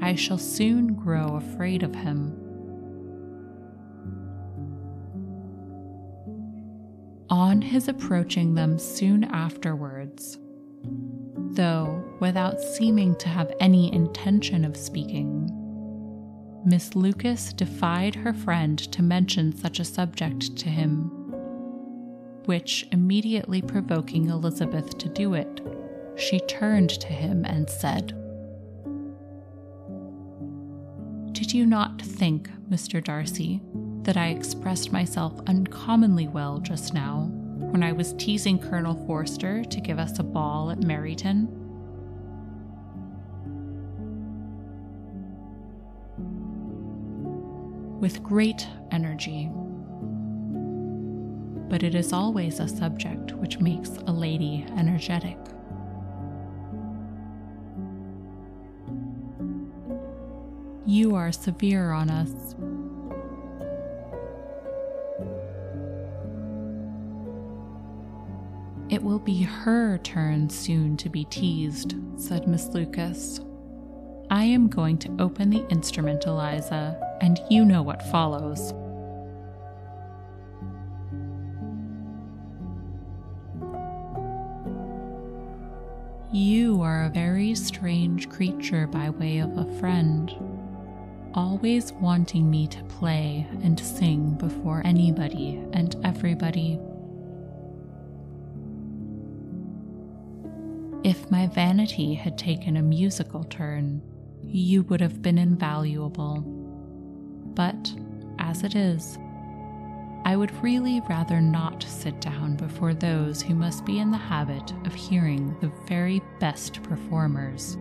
I 0.00 0.14
shall 0.14 0.38
soon 0.38 0.94
grow 0.94 1.36
afraid 1.36 1.82
of 1.82 1.94
him. 1.94 2.42
on 7.32 7.62
his 7.62 7.88
approaching 7.88 8.54
them 8.54 8.78
soon 8.78 9.24
afterwards, 9.24 10.38
though 11.54 12.04
without 12.20 12.60
seeming 12.60 13.16
to 13.16 13.26
have 13.26 13.50
any 13.58 13.90
intention 13.94 14.66
of 14.66 14.76
speaking, 14.76 15.48
Miss 16.64 16.94
Lucas 16.94 17.52
defied 17.52 18.14
her 18.14 18.32
friend 18.32 18.78
to 18.78 19.02
mention 19.02 19.56
such 19.56 19.80
a 19.80 19.84
subject 19.84 20.56
to 20.58 20.68
him, 20.68 21.10
which 22.44 22.86
immediately 22.92 23.60
provoking 23.60 24.28
Elizabeth 24.28 24.96
to 24.98 25.08
do 25.08 25.34
it, 25.34 25.60
she 26.16 26.38
turned 26.40 26.90
to 26.90 27.08
him 27.08 27.44
and 27.44 27.68
said, 27.68 28.08
Did 31.32 31.52
you 31.52 31.66
not 31.66 32.00
think, 32.00 32.48
Mr. 32.70 33.02
Darcy, 33.02 33.60
that 34.02 34.16
I 34.16 34.28
expressed 34.28 34.92
myself 34.92 35.40
uncommonly 35.48 36.28
well 36.28 36.58
just 36.58 36.94
now 36.94 37.28
when 37.58 37.82
I 37.82 37.90
was 37.90 38.12
teasing 38.14 38.58
Colonel 38.58 39.04
Forster 39.06 39.64
to 39.64 39.80
give 39.80 39.98
us 39.98 40.20
a 40.20 40.22
ball 40.22 40.70
at 40.70 40.78
Meryton? 40.78 41.61
With 48.02 48.20
great 48.24 48.66
energy. 48.90 49.48
But 51.70 51.84
it 51.84 51.94
is 51.94 52.12
always 52.12 52.58
a 52.58 52.66
subject 52.66 53.30
which 53.34 53.60
makes 53.60 53.90
a 53.90 54.12
lady 54.12 54.66
energetic. 54.76 55.38
You 60.84 61.14
are 61.14 61.30
severe 61.30 61.92
on 61.92 62.10
us. 62.10 62.56
It 68.90 69.00
will 69.00 69.20
be 69.20 69.42
her 69.42 69.98
turn 69.98 70.50
soon 70.50 70.96
to 70.96 71.08
be 71.08 71.24
teased, 71.26 71.94
said 72.16 72.48
Miss 72.48 72.66
Lucas. 72.66 73.38
I 74.28 74.42
am 74.42 74.66
going 74.66 74.98
to 74.98 75.16
open 75.20 75.50
the 75.50 75.64
instrument, 75.68 76.26
Eliza, 76.26 76.98
and 77.22 77.40
you 77.48 77.64
know 77.64 77.80
what 77.82 78.02
follows. 78.10 78.74
You 86.30 86.82
are 86.82 87.04
a 87.04 87.10
very 87.10 87.54
strange 87.54 88.28
creature 88.28 88.86
by 88.86 89.08
way 89.08 89.38
of 89.38 89.56
a 89.56 89.78
friend 89.78 90.30
always 91.34 91.92
wanting 91.94 92.50
me 92.50 92.66
to 92.66 92.82
play 92.84 93.46
and 93.62 93.78
sing 93.78 94.34
before 94.34 94.82
anybody 94.84 95.62
and 95.72 95.96
everybody. 96.04 96.78
If 101.02 101.30
my 101.30 101.46
vanity 101.48 102.14
had 102.14 102.38
taken 102.38 102.76
a 102.76 102.82
musical 102.82 103.44
turn, 103.44 104.02
you 104.42 104.82
would 104.84 105.00
have 105.00 105.22
been 105.22 105.38
invaluable. 105.38 106.61
But, 107.54 107.92
as 108.38 108.62
it 108.62 108.74
is, 108.74 109.18
I 110.24 110.36
would 110.36 110.62
really 110.62 111.00
rather 111.08 111.40
not 111.40 111.82
sit 111.82 112.20
down 112.20 112.56
before 112.56 112.94
those 112.94 113.42
who 113.42 113.54
must 113.54 113.84
be 113.84 113.98
in 113.98 114.10
the 114.10 114.16
habit 114.16 114.72
of 114.84 114.94
hearing 114.94 115.56
the 115.60 115.72
very 115.86 116.22
best 116.38 116.82
performers. 116.84 117.76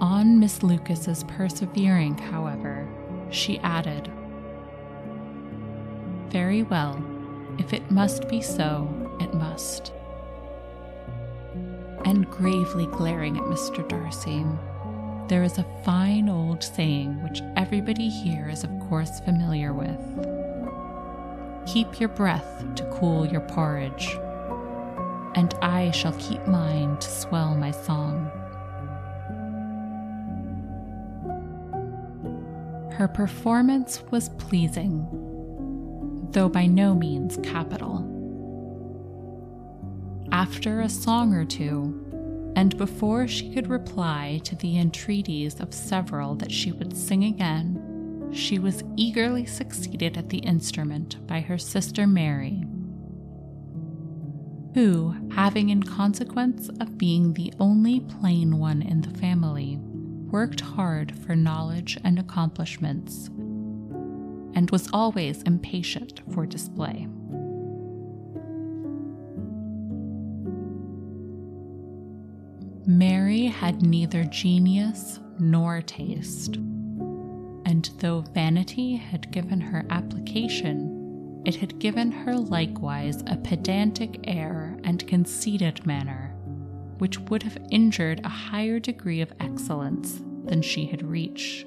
On 0.00 0.38
Miss 0.38 0.62
Lucas's 0.62 1.24
persevering, 1.24 2.18
however, 2.18 2.88
she 3.30 3.58
added, 3.60 4.10
Very 6.28 6.62
well, 6.62 7.02
if 7.58 7.72
it 7.72 7.90
must 7.90 8.28
be 8.28 8.40
so, 8.40 8.88
it 9.20 9.34
must. 9.34 9.92
And 12.04 12.28
gravely 12.30 12.86
glaring 12.86 13.36
at 13.36 13.44
Mr. 13.44 13.86
Darcy, 13.88 14.44
there 15.28 15.44
is 15.44 15.58
a 15.58 15.66
fine 15.84 16.28
old 16.28 16.62
saying 16.62 17.22
which 17.22 17.40
everybody 17.56 18.08
here 18.08 18.48
is, 18.48 18.64
of 18.64 18.70
course, 18.88 19.20
familiar 19.20 19.72
with 19.72 19.98
Keep 21.66 22.00
your 22.00 22.08
breath 22.08 22.64
to 22.74 22.84
cool 22.90 23.24
your 23.24 23.40
porridge, 23.40 24.18
and 25.36 25.54
I 25.62 25.92
shall 25.92 26.12
keep 26.14 26.44
mine 26.46 26.98
to 26.98 27.08
swell 27.08 27.54
my 27.54 27.70
song. 27.70 28.30
Her 32.92 33.08
performance 33.08 34.02
was 34.10 34.28
pleasing, 34.30 35.06
though 36.32 36.48
by 36.48 36.66
no 36.66 36.94
means 36.94 37.38
capital. 37.42 38.11
After 40.42 40.80
a 40.80 40.88
song 40.88 41.34
or 41.34 41.44
two, 41.44 42.52
and 42.56 42.76
before 42.76 43.28
she 43.28 43.54
could 43.54 43.68
reply 43.68 44.40
to 44.42 44.56
the 44.56 44.76
entreaties 44.76 45.60
of 45.60 45.72
several 45.72 46.34
that 46.34 46.50
she 46.50 46.72
would 46.72 46.96
sing 46.96 47.22
again, 47.22 48.28
she 48.32 48.58
was 48.58 48.82
eagerly 48.96 49.46
succeeded 49.46 50.18
at 50.18 50.30
the 50.30 50.38
instrument 50.38 51.24
by 51.28 51.42
her 51.42 51.58
sister 51.58 52.08
Mary, 52.08 52.64
who, 54.74 55.14
having 55.30 55.68
in 55.68 55.84
consequence 55.84 56.68
of 56.80 56.98
being 56.98 57.34
the 57.34 57.52
only 57.60 58.00
plain 58.00 58.58
one 58.58 58.82
in 58.82 59.02
the 59.02 59.16
family, 59.20 59.78
worked 59.78 60.60
hard 60.60 61.16
for 61.20 61.36
knowledge 61.36 61.96
and 62.02 62.18
accomplishments, 62.18 63.28
and 64.56 64.72
was 64.72 64.90
always 64.92 65.40
impatient 65.42 66.20
for 66.34 66.46
display. 66.46 67.06
Mary 72.98 73.46
had 73.46 73.82
neither 73.82 74.24
genius 74.24 75.18
nor 75.38 75.80
taste, 75.80 76.56
and 77.64 77.88
though 77.98 78.20
vanity 78.20 78.96
had 78.96 79.30
given 79.30 79.60
her 79.60 79.86
application, 79.88 81.42
it 81.46 81.56
had 81.56 81.78
given 81.78 82.12
her 82.12 82.36
likewise 82.36 83.22
a 83.26 83.36
pedantic 83.36 84.20
air 84.24 84.78
and 84.84 85.06
conceited 85.08 85.84
manner 85.86 86.32
which 86.98 87.18
would 87.18 87.42
have 87.42 87.58
injured 87.70 88.20
a 88.22 88.28
higher 88.28 88.78
degree 88.78 89.20
of 89.20 89.32
excellence 89.40 90.22
than 90.44 90.62
she 90.62 90.86
had 90.86 91.02
reached. 91.02 91.66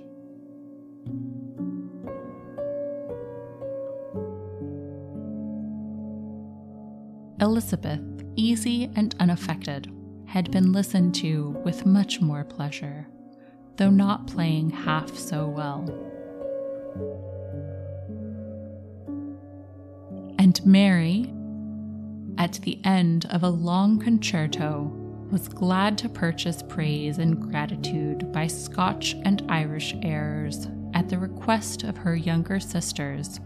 Elizabeth, 7.41 7.99
easy 8.38 8.89
and 8.95 9.13
unaffected, 9.19 9.91
had 10.36 10.51
been 10.51 10.73
listened 10.73 11.15
to 11.15 11.51
with 11.63 11.86
much 11.86 12.19
more 12.19 12.43
pleasure, 12.43 13.07
though 13.77 13.89
not 13.89 14.27
playing 14.27 14.69
half 14.69 15.15
so 15.15 15.47
well. 15.47 15.86
And 20.38 20.59
Mary, 20.65 21.33
at 22.38 22.59
the 22.63 22.81
end 22.83 23.27
of 23.27 23.43
a 23.43 23.49
long 23.49 23.97
concerto, 23.97 24.91
was 25.31 25.47
glad 25.47 25.97
to 25.99 26.09
purchase 26.09 26.61
praise 26.63 27.17
and 27.17 27.39
gratitude 27.39 28.29
by 28.33 28.47
Scotch 28.47 29.15
and 29.23 29.41
Irish 29.47 29.95
airs 30.01 30.67
at 30.93 31.07
the 31.07 31.17
request 31.17 31.83
of 31.83 31.95
her 31.95 32.17
younger 32.17 32.59
sisters, 32.59 33.39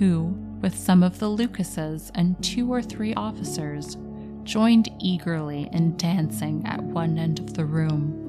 who, 0.00 0.36
with 0.60 0.76
some 0.76 1.04
of 1.04 1.20
the 1.20 1.28
Lucases 1.28 2.10
and 2.16 2.42
two 2.42 2.72
or 2.72 2.82
three 2.82 3.14
officers, 3.14 3.96
joined 4.44 4.88
eagerly 5.00 5.68
in 5.72 5.96
dancing 5.96 6.62
at 6.66 6.82
one 6.82 7.18
end 7.18 7.38
of 7.38 7.54
the 7.54 7.64
room. 7.64 8.20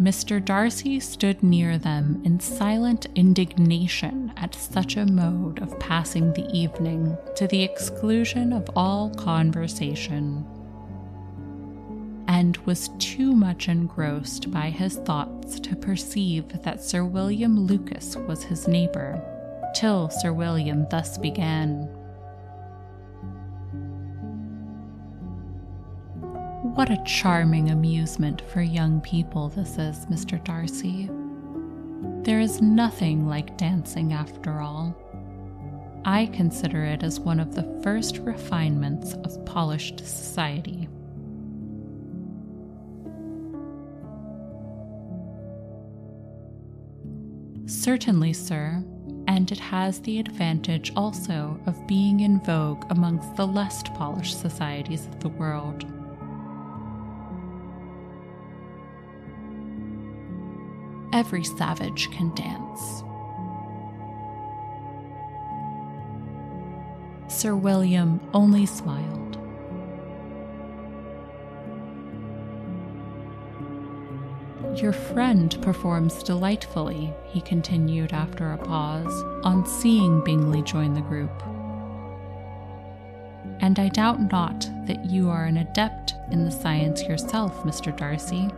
Mr. 0.00 0.44
Darcy 0.44 0.98
stood 0.98 1.40
near 1.42 1.78
them 1.78 2.20
in 2.24 2.40
silent 2.40 3.06
indignation 3.14 4.32
at 4.36 4.52
such 4.54 4.96
a 4.96 5.06
mode 5.06 5.62
of 5.62 5.78
passing 5.78 6.32
the 6.32 6.50
evening 6.50 7.16
to 7.36 7.46
the 7.46 7.62
exclusion 7.62 8.52
of 8.52 8.68
all 8.74 9.08
conversation, 9.10 10.44
and 12.26 12.56
was 12.66 12.88
too 12.98 13.32
much 13.32 13.68
engrossed 13.68 14.50
by 14.50 14.68
his 14.68 14.96
thoughts 14.96 15.60
to 15.60 15.76
perceive 15.76 16.48
that 16.64 16.82
Sir 16.82 17.04
William 17.04 17.60
Lucas 17.60 18.16
was 18.16 18.42
his 18.42 18.66
neighbour, 18.66 19.22
till 19.74 20.08
Sir 20.08 20.32
William 20.32 20.86
thus 20.88 21.18
began. 21.18 21.88
What 26.74 26.90
a 26.90 27.02
charming 27.04 27.70
amusement 27.70 28.42
for 28.50 28.62
young 28.62 29.00
people 29.00 29.48
this 29.50 29.76
is, 29.78 30.06
Mr. 30.06 30.42
Darcy. 30.42 31.10
There 32.24 32.40
is 32.40 32.62
nothing 32.62 33.28
like 33.28 33.58
dancing 33.58 34.12
after 34.12 34.60
all. 34.60 34.96
I 36.04 36.26
consider 36.26 36.84
it 36.84 37.02
as 37.02 37.20
one 37.20 37.40
of 37.40 37.54
the 37.54 37.80
first 37.82 38.18
refinements 38.18 39.14
of 39.24 39.44
polished 39.44 40.00
society. 40.00 40.88
Certainly, 47.66 48.32
sir, 48.34 48.82
and 49.34 49.50
it 49.50 49.58
has 49.58 50.00
the 50.02 50.20
advantage 50.20 50.92
also 50.94 51.58
of 51.66 51.88
being 51.88 52.20
in 52.20 52.38
vogue 52.38 52.84
amongst 52.90 53.34
the 53.34 53.44
less 53.44 53.82
polished 53.82 54.40
societies 54.40 55.06
of 55.06 55.18
the 55.18 55.28
world. 55.28 55.84
Every 61.12 61.42
savage 61.42 62.08
can 62.12 62.32
dance. 62.36 63.02
Sir 67.26 67.56
William 67.56 68.20
only 68.32 68.66
smiled. 68.66 69.23
Your 74.76 74.92
friend 74.92 75.56
performs 75.62 76.22
delightfully, 76.24 77.14
he 77.26 77.40
continued 77.40 78.12
after 78.12 78.52
a 78.52 78.58
pause, 78.58 79.22
on 79.44 79.64
seeing 79.64 80.22
Bingley 80.24 80.62
join 80.62 80.94
the 80.94 81.00
group. 81.00 81.30
And 83.60 83.78
I 83.78 83.88
doubt 83.88 84.20
not 84.32 84.68
that 84.86 85.04
you 85.04 85.30
are 85.30 85.44
an 85.44 85.58
adept 85.58 86.14
in 86.32 86.44
the 86.44 86.50
science 86.50 87.02
yourself, 87.04 87.62
Mr. 87.62 87.96
Darcy. 87.96 88.50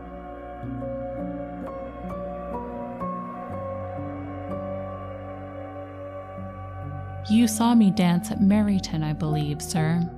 You 7.28 7.46
saw 7.46 7.74
me 7.74 7.90
dance 7.90 8.30
at 8.30 8.40
Meryton, 8.40 9.04
I 9.04 9.12
believe, 9.12 9.60
sir. 9.60 10.08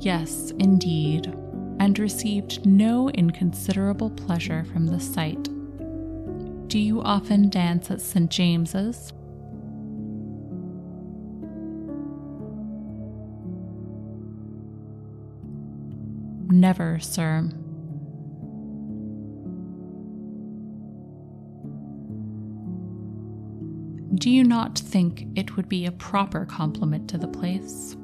Yes, 0.00 0.52
indeed, 0.58 1.34
and 1.80 1.98
received 1.98 2.64
no 2.66 3.08
inconsiderable 3.10 4.10
pleasure 4.10 4.64
from 4.64 4.86
the 4.86 5.00
sight. 5.00 5.42
Do 6.68 6.78
you 6.78 7.00
often 7.00 7.48
dance 7.48 7.90
at 7.90 8.02
St. 8.02 8.30
James's? 8.30 9.14
Never, 16.52 17.00
sir. 17.00 17.48
Do 24.16 24.28
you 24.28 24.44
not 24.44 24.78
think 24.78 25.28
it 25.34 25.56
would 25.56 25.68
be 25.68 25.86
a 25.86 25.92
proper 25.92 26.44
compliment 26.44 27.08
to 27.08 27.16
the 27.16 27.28
place? 27.28 27.96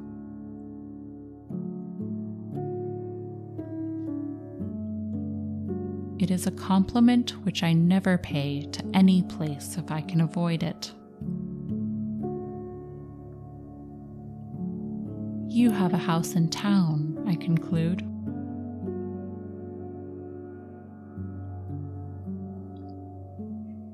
It 6.19 6.31
is 6.31 6.47
a 6.47 6.51
compliment 6.51 7.31
which 7.43 7.61
I 7.61 7.73
never 7.73 8.17
pay 8.17 8.63
to 8.71 8.83
any 8.93 9.21
place 9.21 9.77
if 9.77 9.91
I 9.91 10.01
can 10.01 10.21
avoid 10.21 10.63
it. 10.63 10.91
You 15.47 15.71
have 15.71 15.93
a 15.93 15.97
house 15.97 16.33
in 16.33 16.49
town, 16.49 17.23
I 17.27 17.35
conclude. 17.35 17.99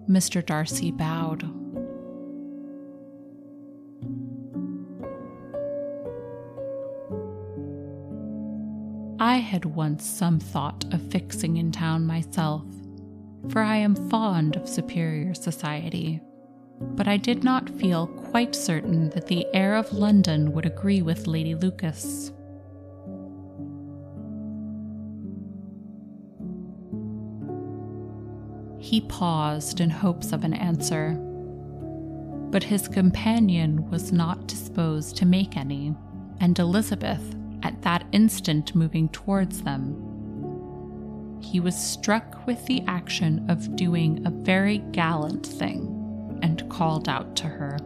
Mr. 0.10 0.46
Darcy 0.46 0.92
bowed. 0.92 1.63
Had 9.54 9.66
once 9.66 10.04
some 10.04 10.40
thought 10.40 10.84
of 10.92 11.12
fixing 11.12 11.58
in 11.58 11.72
town 11.72 12.08
myself, 12.08 12.64
for 13.50 13.62
I 13.62 13.76
am 13.76 14.10
fond 14.10 14.56
of 14.56 14.68
superior 14.68 15.36
society, 15.36 16.20
but 16.82 17.08
I 17.08 17.18
did 17.18 17.44
not 17.44 17.70
feel 17.70 18.08
quite 18.08 18.56
certain 18.56 19.12
that 19.12 19.28
the 19.28 19.46
air 19.54 19.76
of 19.76 19.94
London 19.94 20.54
would 20.54 20.66
agree 20.66 21.04
with 21.04 21.28
Lady 21.28 21.54
Lucas. 21.54 22.32
He 28.80 29.02
paused 29.02 29.80
in 29.80 29.92
hopes 29.92 30.32
of 30.32 30.44
an 30.44 30.56
answer, 30.56 31.12
but 32.50 32.64
his 32.64 32.88
companion 32.88 33.88
was 33.92 34.12
not 34.12 34.48
disposed 34.48 35.16
to 35.18 35.28
make 35.28 35.56
any, 35.56 35.96
and 36.40 36.58
Elizabeth 36.58 37.36
at 37.64 37.82
that 37.82 38.06
instant 38.12 38.76
moving 38.76 39.10
towards 39.10 39.62
them. 39.64 41.40
He 41.42 41.60
was 41.60 41.76
struck 41.76 42.46
with 42.46 42.66
the 42.66 42.84
action 42.88 43.50
of 43.50 43.76
doing 43.76 44.26
a 44.26 44.30
very 44.30 44.80
gallant 44.92 45.46
thing 45.46 46.40
and 46.42 46.70
called 46.70 47.10
out 47.10 47.36
to 47.38 47.48
her. 47.48 47.78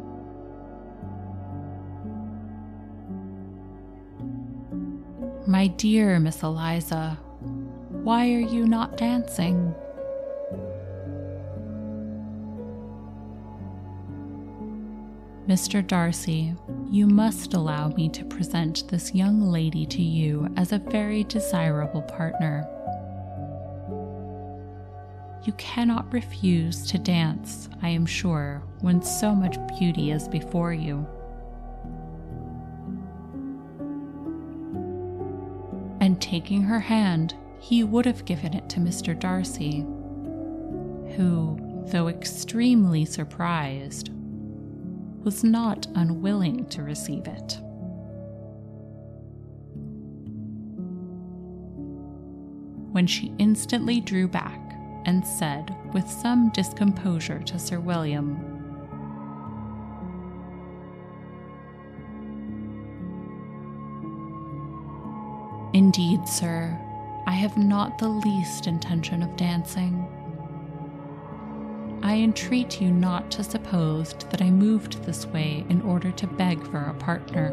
My 5.47 5.67
dear 5.67 6.19
Miss 6.19 6.43
Eliza, 6.43 7.17
why 7.89 8.33
are 8.33 8.39
you 8.39 8.67
not 8.67 8.97
dancing? 8.97 9.73
Mr. 15.47 15.85
Darcy, 15.85 16.53
you 16.89 17.05
must 17.05 17.53
allow 17.53 17.89
me 17.89 18.07
to 18.09 18.23
present 18.23 18.87
this 18.87 19.13
young 19.13 19.41
lady 19.41 19.85
to 19.85 20.01
you 20.01 20.47
as 20.55 20.71
a 20.71 20.79
very 20.79 21.25
desirable 21.25 22.01
partner. 22.01 22.65
You 25.43 25.53
cannot 25.53 26.11
refuse 26.13 26.89
to 26.91 26.97
dance, 26.97 27.67
I 27.81 27.89
am 27.89 28.05
sure, 28.05 28.63
when 28.81 29.01
so 29.01 29.35
much 29.35 29.57
beauty 29.77 30.11
is 30.11 30.27
before 30.27 30.73
you. 30.73 31.05
And 35.99 36.21
taking 36.21 36.63
her 36.63 36.79
hand, 36.79 37.35
he 37.59 37.83
would 37.83 38.05
have 38.05 38.23
given 38.23 38.53
it 38.53 38.69
to 38.69 38.79
Mr. 38.79 39.17
Darcy, 39.17 39.79
who, 41.15 41.83
though 41.87 42.07
extremely 42.07 43.03
surprised, 43.03 44.11
was 45.27 45.43
not 45.43 45.85
unwilling 45.95 46.65
to 46.67 46.81
receive 46.83 47.27
it. 47.27 47.59
When 52.93 53.05
she 53.05 53.33
instantly 53.37 53.99
drew 53.99 54.29
back 54.29 54.61
and 55.03 55.27
said 55.27 55.75
with 55.93 56.07
some 56.07 56.49
discomposure 56.51 57.39
to 57.39 57.59
Sir 57.59 57.81
William, 57.81 58.37
Indeed, 65.73 66.25
sir, 66.25 66.79
I 67.25 67.33
have 67.33 67.57
not 67.57 67.97
the 67.97 68.07
least 68.07 68.65
intention 68.65 69.21
of 69.21 69.35
dancing. 69.35 70.07
I 72.07 72.19
entreat 72.19 72.79
you 72.79 72.89
not 72.89 73.29
to 73.31 73.43
suppose 73.43 74.13
that 74.29 74.41
I 74.41 74.49
moved 74.49 75.03
this 75.03 75.25
way 75.25 75.65
in 75.67 75.81
order 75.81 76.09
to 76.09 76.25
beg 76.25 76.65
for 76.71 76.77
a 76.77 76.93
partner. 76.93 77.51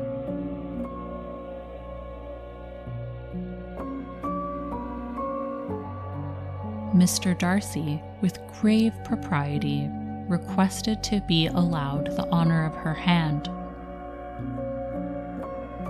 Mr. 6.94 7.36
Darcy, 7.36 8.00
with 8.20 8.38
grave 8.60 8.92
propriety, 9.04 9.88
requested 10.28 11.02
to 11.02 11.20
be 11.26 11.48
allowed 11.48 12.14
the 12.14 12.28
honor 12.28 12.64
of 12.64 12.76
her 12.76 12.94
hand. 12.94 13.50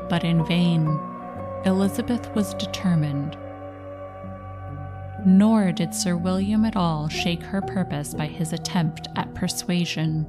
But 0.09 0.25
in 0.25 0.43
vain, 0.47 0.87
Elizabeth 1.67 2.35
was 2.35 2.55
determined 2.55 3.37
nor 5.25 5.73
did 5.73 5.95
Sir 5.95 6.17
William 6.17 6.65
at 6.65 6.77
all 6.77 7.09
shake 7.09 7.43
her 7.43 7.61
purpose 7.61 8.15
by 8.15 8.27
his 8.27 8.53
attempt 8.53 9.09
at 9.17 9.35
persuasion. 9.35 10.27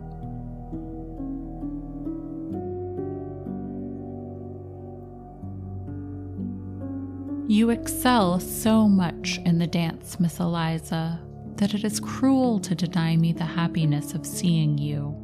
You 7.48 7.70
excel 7.70 8.40
so 8.40 8.88
much 8.88 9.40
in 9.46 9.60
the 9.60 9.68
dance, 9.68 10.20
Miss 10.20 10.40
Eliza, 10.40 11.20
that 11.58 11.74
it 11.74 11.84
is 11.84 12.00
cruel 12.00 12.60
to 12.62 12.74
deny 12.74 13.16
me 13.16 13.34
the 13.34 13.46
happiness 13.46 14.14
of 14.14 14.26
seeing 14.26 14.78
you. 14.78 15.16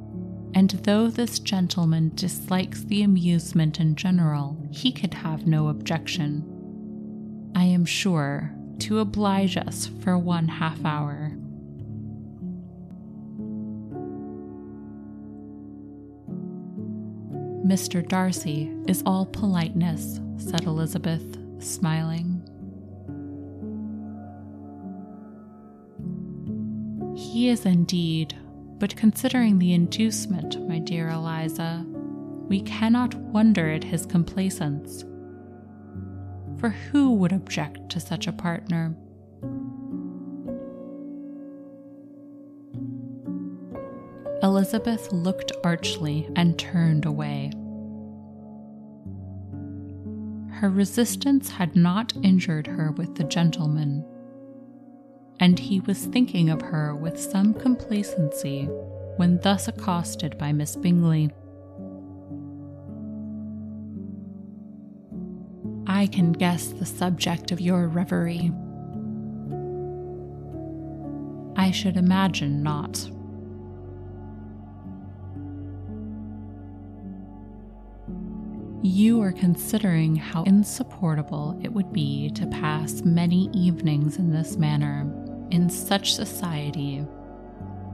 And 0.54 0.70
though 0.70 1.10
this 1.10 1.40
gentleman 1.40 2.12
dislikes 2.14 2.84
the 2.84 3.04
amusement 3.04 3.80
in 3.80 3.96
general, 3.96 4.58
he 4.70 4.92
could 4.92 5.14
have 5.14 5.48
no 5.48 5.70
objection. 5.70 6.46
I 7.56 7.64
am 7.64 7.86
sure 7.86 8.54
to 8.82 9.00
oblige 9.00 9.58
us 9.58 9.92
for 10.02 10.18
one 10.18 10.48
half 10.48 10.84
hour. 10.84 11.32
Mr. 17.64 18.06
Darcy 18.06 18.72
is 18.88 19.04
all 19.06 19.28
politeness, 19.28 20.20
said 20.38 20.64
Elizabeth, 20.64 21.38
smiling. 21.60 22.42
He 27.16 27.50
is 27.50 27.68
indeed, 27.68 28.36
but 28.80 28.96
considering 28.96 29.60
the 29.60 29.74
inducement, 29.74 30.60
my 30.68 30.80
dear 30.80 31.10
Eliza, 31.10 31.86
we 32.48 32.62
cannot 32.62 33.14
wonder 33.14 33.70
at 33.70 33.84
his 33.84 34.08
complacence. 34.08 35.06
For 36.62 36.70
who 36.70 37.16
would 37.16 37.32
object 37.32 37.90
to 37.90 38.00
such 38.00 38.28
a 38.28 38.32
partner? 38.32 38.96
Elizabeth 44.44 45.12
looked 45.12 45.52
archly 45.64 46.30
and 46.36 46.60
turned 46.60 47.06
away. 47.06 47.52
Her 50.52 50.70
resistance 50.70 51.50
had 51.50 51.76
not 51.76 52.14
injured 52.22 52.68
her 52.68 52.92
with 52.92 53.16
the 53.16 53.24
gentleman, 53.24 54.06
and 55.40 55.58
he 55.58 55.80
was 55.80 56.06
thinking 56.06 56.52
of 56.52 56.62
her 56.62 56.96
with 56.96 57.20
some 57.20 57.56
complacency 57.56 58.66
when 59.16 59.40
thus 59.40 59.68
accosted 59.68 60.38
by 60.38 60.52
Miss 60.52 60.76
Bingley. 60.76 61.32
I 66.02 66.08
can 66.08 66.32
guess 66.32 66.66
the 66.66 66.86
subject 66.88 67.52
of 67.52 67.62
your 67.62 67.88
reverie. 67.88 68.52
I 71.56 71.70
should 71.70 71.96
imagine 71.96 72.64
not. 72.64 73.08
You 78.82 79.22
are 79.22 79.32
considering 79.32 80.16
how 80.16 80.42
insupportable 80.46 81.60
it 81.62 81.72
would 81.72 81.94
be 81.94 82.32
to 82.32 82.48
pass 82.48 83.04
many 83.04 83.52
evenings 83.54 84.18
in 84.18 84.32
this 84.32 84.58
manner, 84.58 85.02
in 85.52 85.70
such 85.70 86.16
society, 86.16 87.06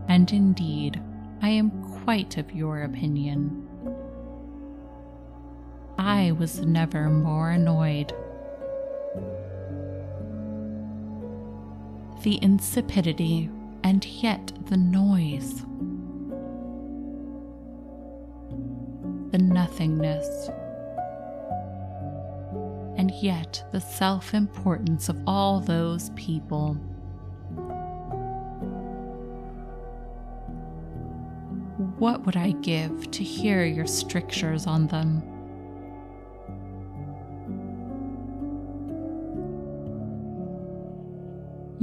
and 0.08 0.32
indeed, 0.32 1.02
I 1.42 1.50
am 1.50 1.72
quite 2.06 2.38
of 2.38 2.54
your 2.54 2.84
opinion. 2.84 3.67
I 5.98 6.32
was 6.32 6.60
never 6.60 7.10
more 7.10 7.52
annoyed. 7.52 8.14
The 12.24 12.40
insipidity 12.42 13.50
and 13.84 14.06
yet 14.06 14.52
the 14.66 14.78
noise. 14.78 15.62
The 19.32 19.40
nothingness 19.40 20.50
and 22.98 23.12
yet 23.12 23.64
the 23.72 23.80
self 23.80 24.34
importance 24.34 25.08
of 25.08 25.18
all 25.26 25.60
those 25.60 26.10
people. 26.12 26.74
What 32.00 32.26
would 32.26 32.36
I 32.36 32.52
give 32.52 33.10
to 33.12 33.24
hear 33.24 33.64
your 33.66 33.88
strictures 33.88 34.68
on 34.68 34.88
them? 34.88 35.37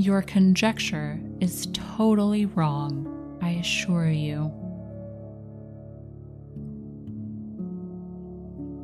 Your 0.05 0.21
conjecture 0.21 1.19
is 1.41 1.67
totally 1.73 2.45
wrong, 2.45 3.39
I 3.41 3.53
assure 3.53 4.11
you. 4.11 4.53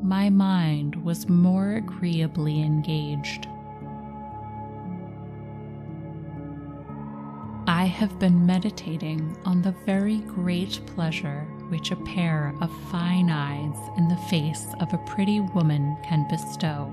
my 0.03 0.31
mind 0.31 0.97
was 1.05 1.29
more 1.29 1.75
agreeably 1.75 2.62
engaged. 2.62 3.47
I 7.66 7.85
have 7.85 8.18
been 8.18 8.47
meditating 8.47 9.37
on 9.45 9.61
the 9.61 9.75
very 9.85 10.21
great 10.21 10.81
pleasure 10.87 11.43
which 11.68 11.91
a 11.91 11.97
pair 11.97 12.55
of 12.62 12.71
fine 12.91 13.29
eyes 13.29 13.77
in 13.99 14.09
the 14.09 14.16
face 14.31 14.66
of 14.81 14.95
a 14.95 15.05
pretty 15.05 15.41
woman 15.41 15.99
can 16.03 16.27
bestow. 16.31 16.91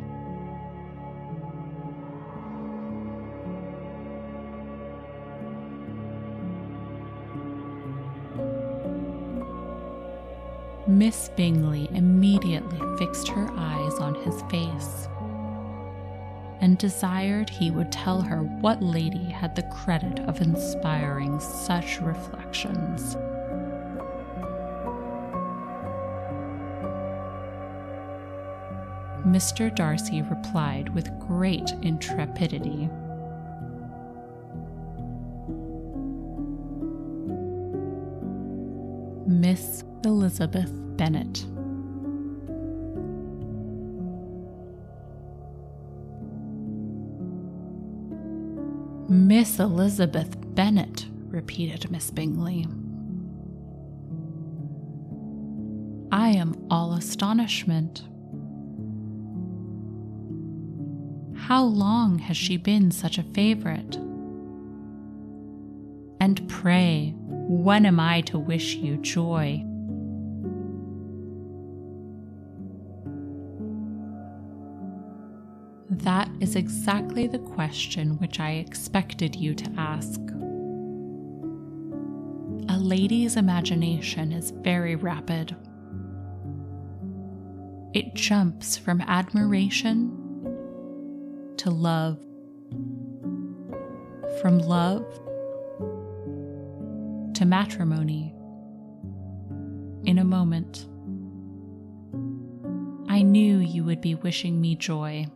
Miss 10.97 11.29
Bingley 11.35 11.87
immediately 11.91 12.79
fixed 12.97 13.27
her 13.27 13.51
eyes 13.55 13.93
on 13.99 14.15
his 14.15 14.41
face 14.49 15.07
and 16.59 16.75
desired 16.79 17.51
he 17.51 17.69
would 17.69 17.91
tell 17.91 18.19
her 18.19 18.41
what 18.41 18.81
lady 18.81 19.25
had 19.25 19.55
the 19.55 19.61
credit 19.61 20.17
of 20.21 20.41
inspiring 20.41 21.39
such 21.39 22.01
reflections. 22.01 23.15
Mr. 29.23 29.73
Darcy 29.75 30.23
replied 30.23 30.89
with 30.89 31.19
great 31.19 31.73
intrepidity. 31.83 32.89
Elizabeth 40.27 40.69
Bennet. 40.97 41.45
Miss 49.09 49.57
Elizabeth 49.57 50.35
Bennet, 50.53 51.05
repeated 51.29 51.89
Miss 51.89 52.11
Bingley. 52.11 52.67
I 56.11 56.31
am 56.31 56.61
all 56.69 56.91
astonishment. 56.91 58.03
How 61.37 61.63
long 61.63 62.19
has 62.19 62.35
she 62.35 62.57
been 62.57 62.91
such 62.91 63.17
a 63.17 63.23
favorite? 63.23 63.95
And 66.19 66.45
pray, 66.49 67.13
when 67.15 67.85
am 67.85 68.01
I 68.01 68.19
to 68.23 68.37
wish 68.37 68.75
you 68.75 68.97
joy? 68.97 69.63
That 76.07 76.29
is 76.39 76.55
exactly 76.55 77.27
the 77.27 77.39
question 77.39 78.17
which 78.19 78.39
I 78.39 78.51
expected 78.51 79.35
you 79.35 79.53
to 79.55 79.69
ask. 79.75 80.21
A 82.69 82.79
lady's 82.79 83.35
imagination 83.35 84.31
is 84.31 84.51
very 84.51 84.95
rapid. 84.95 85.53
It 87.93 88.13
jumps 88.13 88.77
from 88.77 89.01
admiration 89.01 90.09
to 91.57 91.71
love, 91.71 92.19
from 94.39 94.59
love 94.59 95.03
to 97.33 97.45
matrimony 97.45 98.33
in 100.05 100.19
a 100.19 100.23
moment. 100.23 100.87
I 103.09 103.23
knew 103.23 103.57
you 103.57 103.83
would 103.83 103.99
be 103.99 104.15
wishing 104.15 104.61
me 104.61 104.77
joy. 104.77 105.27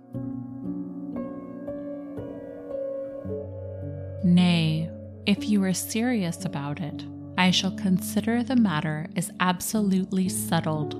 Nay, 4.23 4.87
if 5.25 5.49
you 5.49 5.63
are 5.63 5.73
serious 5.73 6.45
about 6.45 6.79
it, 6.79 7.03
I 7.39 7.49
shall 7.49 7.71
consider 7.71 8.43
the 8.43 8.55
matter 8.55 9.07
as 9.15 9.31
absolutely 9.39 10.29
settled. 10.29 10.93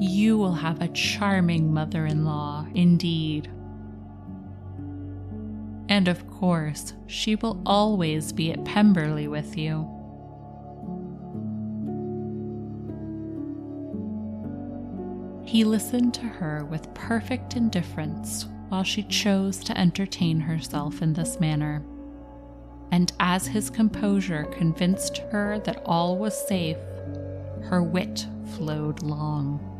You 0.00 0.38
will 0.38 0.54
have 0.54 0.80
a 0.80 0.88
charming 0.88 1.74
mother 1.74 2.06
in 2.06 2.24
law, 2.24 2.64
indeed. 2.74 3.50
And 5.88 6.06
of 6.06 6.30
course, 6.30 6.94
she 7.08 7.34
will 7.34 7.60
always 7.66 8.32
be 8.32 8.52
at 8.52 8.64
Pemberley 8.64 9.26
with 9.26 9.58
you. 9.58 9.88
He 15.44 15.64
listened 15.64 16.14
to 16.14 16.20
her 16.22 16.64
with 16.64 16.94
perfect 16.94 17.56
indifference 17.56 18.46
while 18.72 18.82
she 18.82 19.02
chose 19.02 19.58
to 19.58 19.78
entertain 19.78 20.40
herself 20.40 21.02
in 21.02 21.12
this 21.12 21.38
manner. 21.38 21.84
And 22.90 23.12
as 23.20 23.46
his 23.46 23.68
composure 23.68 24.44
convinced 24.44 25.18
her 25.30 25.58
that 25.66 25.82
all 25.84 26.16
was 26.16 26.48
safe, 26.48 26.78
her 27.64 27.82
wit 27.82 28.26
flowed 28.56 29.02
long. 29.02 29.71